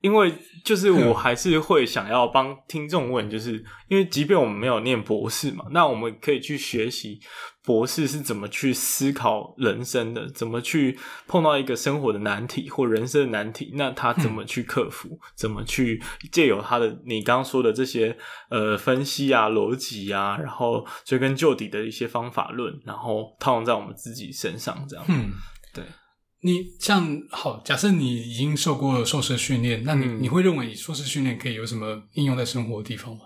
[0.00, 0.32] 因为
[0.64, 7.20] 就是我还是会想要帮听众问，就是因为即便我们没有念博士嘛，那我们可以去学习
[7.62, 16.02] 博士是怎么去思考人生的，怎么去碰到一个生活的难题或人生的难题，那他怎么去克服，嗯、怎么去
[16.32, 18.16] 借由他的你刚刚说的这些
[18.50, 25.30] 呃分析啊、逻辑啊，然后追根究底的一些方法论，然后套用在我们自己身上，这样，嗯，
[25.74, 25.84] 对。
[26.42, 33.20] 你像好，假设你已经受过硕士训练，那你、嗯、你会认为你硕士训练可以有什么应用在生活的地方吗？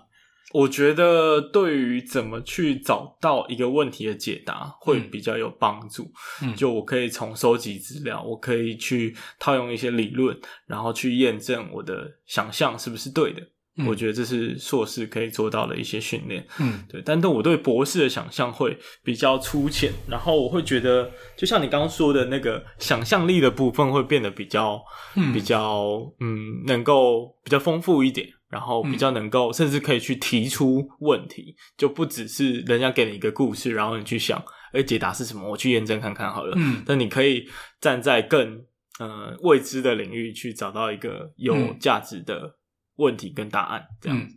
[0.53, 6.09] 我觉得对于怎么去找到一个问题的解答会比较有帮助。
[6.41, 13.41] 嗯，就我可以从收集资料，我可以去套用一些理论，然后去验证我的想象是不是对的。
[13.85, 17.01] 我觉得这是硕士可以做到的一些训练，嗯，对。
[17.03, 24.81] 但但我对博士的想象会比较粗浅，然后我会觉得，就像你刚刚说的那个想象力的部分会变得比较，
[25.17, 35.49] 嗯，比较，嗯，能够比较丰富一点，然后比较能够，甚至可以去提出问题，就不只是人家给你一个故事，然后你去想，哎，解答是什么？
[35.49, 36.53] 我去验证看看好了。
[36.55, 37.45] 嗯，但你可以
[37.81, 38.63] 站在更，
[38.99, 42.55] 呃，未知的领域去找到一个有价值的。
[42.97, 44.29] 问题跟答案这样，嗯，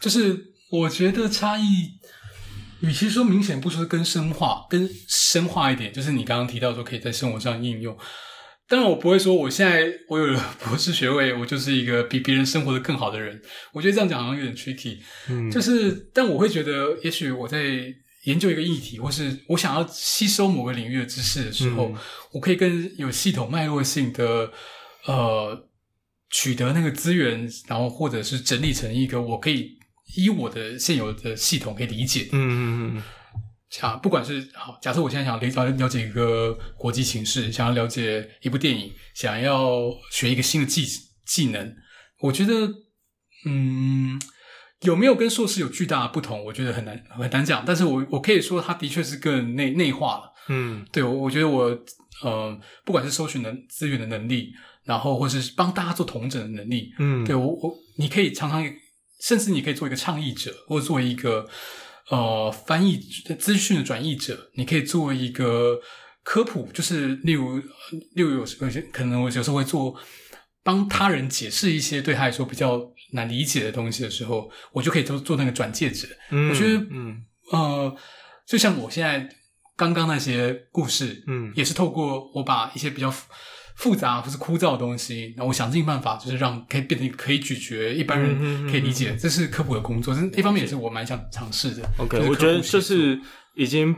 [0.00, 1.90] 就是我觉得差异，
[2.80, 7.96] 与其说明显，不说更深化，更深化一点，就是你刚刚提到说可以在生活上应用。
[8.68, 13.40] 当然，我不会说我现在我有了博士学位，我就是一个比别人生活的更好的人。
[13.72, 14.98] 我觉得这样讲好像有点 tricky。
[15.28, 17.62] 嗯，就是，但我会觉得，也许我在
[18.24, 21.96] 研究一个议题，或是我想要吸收某个领域的知识的时候，嗯，
[22.32, 24.50] 我可以更有系统、脉络性的，
[25.06, 25.68] 呃。
[26.32, 29.78] 取得那个资源，然后或者是整理成一个我可以
[30.16, 32.28] 依我的现有的系统可以理解。
[32.32, 33.02] 嗯嗯嗯。
[33.70, 40.84] 像不管是好，假设我现在想了了解一个国际形势，想要了解一部电影，想要学一个新的技
[41.24, 41.74] 技能，
[42.20, 42.70] 我觉得，
[43.46, 44.20] 嗯，
[44.82, 46.44] 有没有跟硕士有巨大的不同？
[46.44, 47.64] 我觉得很难很难讲。
[47.66, 50.34] 但是我我可以说，它的确是更内内化了。
[50.48, 51.62] 嗯，对，我我觉得我
[52.22, 54.52] 呃，不管是搜寻能资源的能力。
[54.84, 58.64] 然后，或是帮大家做同整的能力，嗯，对我我，你可以常常，
[59.20, 61.48] 甚至你可以做一个倡议者，或者做一个
[62.10, 62.96] 呃翻译
[63.38, 65.80] 资讯的转译者，你可以做一个
[66.24, 67.58] 科普，就是例如
[68.14, 69.94] 例如有有些可能我有时候会做
[70.64, 72.80] 帮他人解释一些对他来说比较
[73.12, 76.08] 难理解的东西的时候，我就可以做做那个转介者。
[76.32, 77.96] 嗯，我觉得，嗯呃，
[78.48, 79.28] 就像我现在
[79.76, 83.14] 刚刚那些故事，嗯，也是透过我把一些比较。
[83.76, 89.10] 复杂或是枯燥的东西，那我想尽办法，就是让可以变成可以咀嚼，一般人可以理解。
[89.10, 91.88] 嗯嗯嗯、这是科普的工作，这一方面也是我蛮想尝试的。
[91.98, 93.20] OK，我觉得就是
[93.54, 93.96] 已经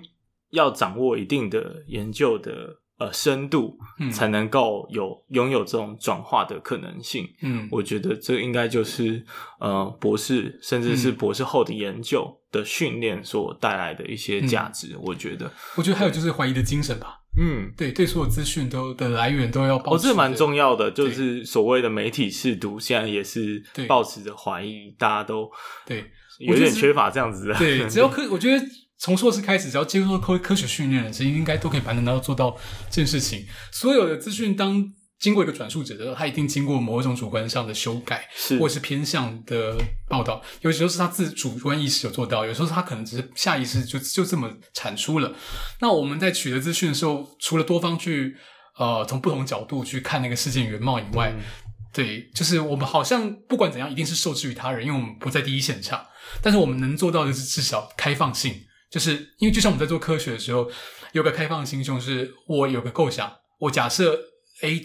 [0.51, 2.53] 要掌握一定的研究的
[2.99, 7.27] 呃深度，嗯、才能够有拥有这种转化的可能性。
[7.43, 9.25] 嗯，我觉得这应该就是
[9.61, 14.95] 呃博士甚至是博士后的研究的训练所带来的一些价值。
[14.95, 17.19] 嗯、我觉得，我觉得还有就是怀疑的精神吧。
[17.37, 20.07] 嗯，对，对，所有资讯都的来源都要保持。
[20.07, 25.51] 哦，这蛮重要的，就是所谓的媒体试读，现在也是抱持着怀疑，大家都
[25.85, 26.05] 对
[26.39, 27.55] 有点缺乏这样子的。
[27.55, 28.65] 对， 只要科，我觉得
[28.99, 32.57] 从硕士开始，只要接受科科学训练的人，其实应该都可以蛮能够做到
[32.89, 33.45] 这件事情。
[33.73, 34.93] 所有的资讯当
[35.25, 39.75] 经过一个转述者的时候，他一定经过某一种主观上的修改，是或是偏向的
[40.07, 40.43] 报道。
[40.61, 45.33] 有时候是他自主观意识有做到，有时候他可能只是下意识就就这么产出了。
[45.81, 48.37] 那我们在取得资讯的时候，除了多方去
[48.77, 51.43] 呃从不同角度去看那个事件原貌以外，嗯、
[51.91, 56.07] 对，就是我们好像不管怎样，一定是受制于他人，因为我们不在第一现场。
[56.43, 58.55] 但是我们能做到的是至少开放性，
[58.91, 60.71] 就是因为就像我们在做科学的时候，
[61.13, 64.19] 有个开放的心胸，是我有个构想，我假设
[64.63, 64.83] A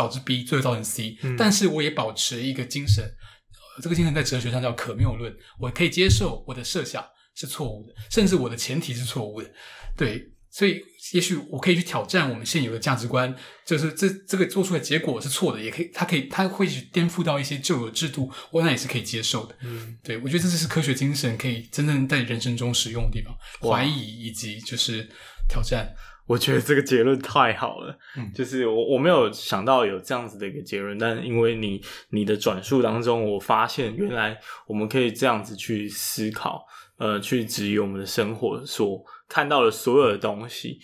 [0.00, 9.50] 导致 B，最后造成 C，嗯，但是我也保持一个精神，呃，这个精神在哲学上叫可谬论，我可以接受我的设想是错误的，甚至我的前提是错误的，
[9.96, 10.32] 对。
[10.52, 10.82] 所以，
[11.12, 13.32] 也许我可以去挑战我们现有的价值观，
[13.64, 19.54] 就是这这个做出来的结果是错的，也可以，它可以，它会去颠覆到一些旧有制度，我那也是可以接受的。
[19.62, 23.32] 嗯，对，我觉得这是科学精神可以真正在人生中使用的地方，
[23.62, 25.08] 怀疑以及就是
[25.48, 25.94] 挑战。
[26.30, 36.64] 我觉得这个结论太好了，嗯，就是我我没有想到有这样子的一个结论，但因为你你的转述当中，我发现原来我们可以这样子去思考，
[36.98, 39.04] 呃，去质疑我们的生活所。
[39.28, 40.78] 看到的所有的东西，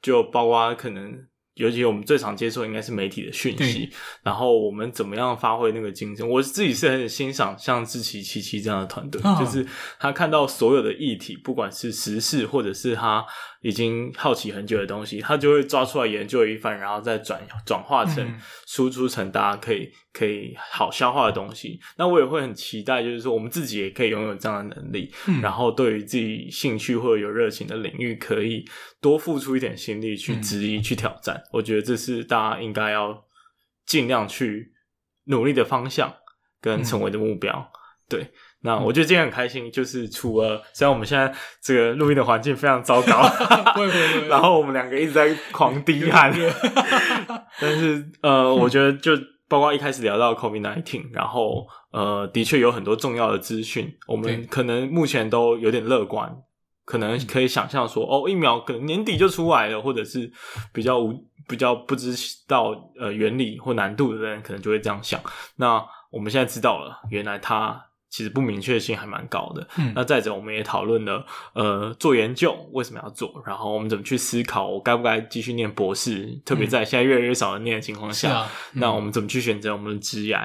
[0.00, 1.12] 就包括可能，
[1.54, 3.90] 尤其我们最常接受应该是媒体的讯息，
[4.22, 6.28] 然后我们怎么样发挥那个精神？
[6.28, 9.66] 我自己是很欣赏像志奇七七这样的团队，哦，就是
[9.98, 13.24] 他看到所有的议题，不管是时事或者是他。
[13.62, 21.80] 已经好奇很久的东西，他就会抓出来研究一番，然后再转转化成输出成大家可以可以好消化的东西。
[21.96, 28.64] 那我也会很期待，就是说我们自己也可以拥有这样的能力，嗯、然后对于自己兴趣或者有热情的领域，可以
[29.00, 31.42] 多付出一点心力去质疑、嗯、去挑战。
[31.52, 33.24] 我觉得这是大家应该要
[33.86, 34.72] 尽量去
[35.26, 36.12] 努力的方向
[36.60, 37.52] 跟成为的目标。
[37.56, 38.32] 嗯、对。
[38.64, 43.28] 那我觉得今天很开心，就是除了虽然我们现在这个录音的环境非常糟糕，
[44.30, 46.32] 然后我们两个一直在狂滴汗，
[47.60, 49.12] 但是呃，我觉得就
[49.48, 56.32] 包括一开始聊到 COVID-19，然后呃，的确有很多重要的资讯，我们可能目前都有点乐观，
[56.84, 60.30] 可能可以想象说，哦，疫苗可能年底就出来了，或者是
[60.72, 61.12] 比较无
[61.48, 62.14] 比较不知
[62.46, 65.20] 道呃原理或难度的人，可能就会这样想。
[65.56, 67.86] 那我们现在知道了，原来它。
[68.12, 69.66] 其实不明确性还蛮高的。
[69.78, 76.26] 嗯，那再者，我们也讨论了，呃，做研究为什么要做，然后我们怎么去思考，我该不该继续念博士？
[76.26, 80.38] 嗯、特别在现在越来越少人念的情况下，那我们怎么去选择我们的职业？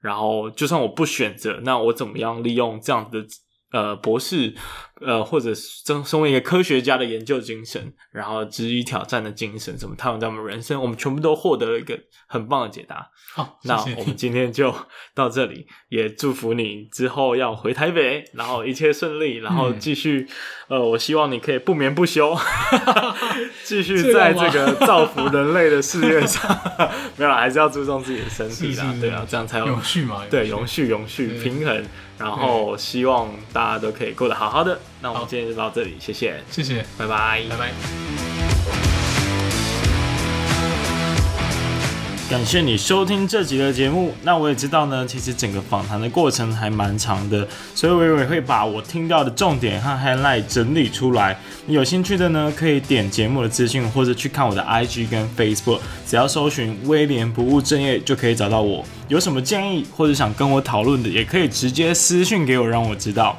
[0.00, 3.28] 然后，就算我不选择，那我怎么样利用这样子的
[3.72, 4.54] 呃博士？
[5.04, 10.80] 呃，或者身身为一个科学家的研究精神，然后质疑挑战的精神，什么他们在我们人生？
[10.80, 11.98] 我们全部都获得了一个
[12.28, 13.10] 很棒的解答。
[13.34, 13.58] 好。
[13.64, 14.72] 那我们今天就
[15.12, 20.28] 到这里，也祝福你之后要回台北，然后一切顺利，然后继续。
[20.68, 22.38] 嗯、呃，我希望你可以不眠不休，
[23.64, 26.48] 继续在这个造福人类的事业上。
[27.18, 31.84] 没有啦，还是要注重自己的身体啦，是是是对啊，这样才有永续嘛，对，永续永续平衡。
[32.22, 34.78] 然后希望大家都可以过得好好的。
[35.00, 38.21] 那我们今天就到这里，谢谢，谢谢，拜拜，拜拜。
[42.32, 44.14] 感谢你收听这集的节目。
[44.22, 51.38] 那我也知道呢，其实整个访谈的过程还蛮长的，所以我也会把我听到的重点和 highlight 整理出来。
[51.66, 58.82] 你有兴趣的呢，可以点节目的资讯，或者去看我的 IG 跟 Facebook，只要搜寻威廉不务正业就可以找到我。
[59.08, 63.38] 有什么建议或者想跟我讨论的，也可以直接私讯给我，让我知道。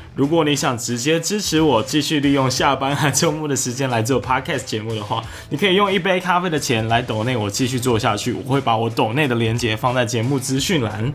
[0.13, 8.33] 如果你想直接支持我，继续利用下班和周末的时间来做 Podcast 节目的话，你可以用一杯咖啡的钱来抖内我继续做下去。
[8.33, 11.13] 我会把我抖内的链接放在节目资讯栏。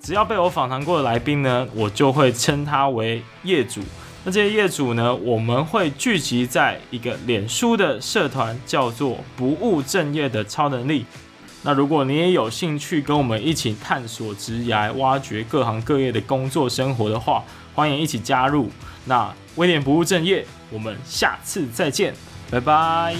[0.00, 3.82] 只要被我访谈过的来宾呢，我就会称他为业主。
[4.24, 11.04] 那这些业主呢，我们会聚集在一个脸书的社团，叫做“不务正业的超能力”。
[11.66, 17.42] 那如果你也有兴趣跟我们一起探索职涯、挖掘各行各业的工作生活的话，
[17.74, 18.70] 欢迎一起加入。
[19.04, 22.14] 那威廉不务正业，我们下次再见，
[22.48, 23.16] 拜拜。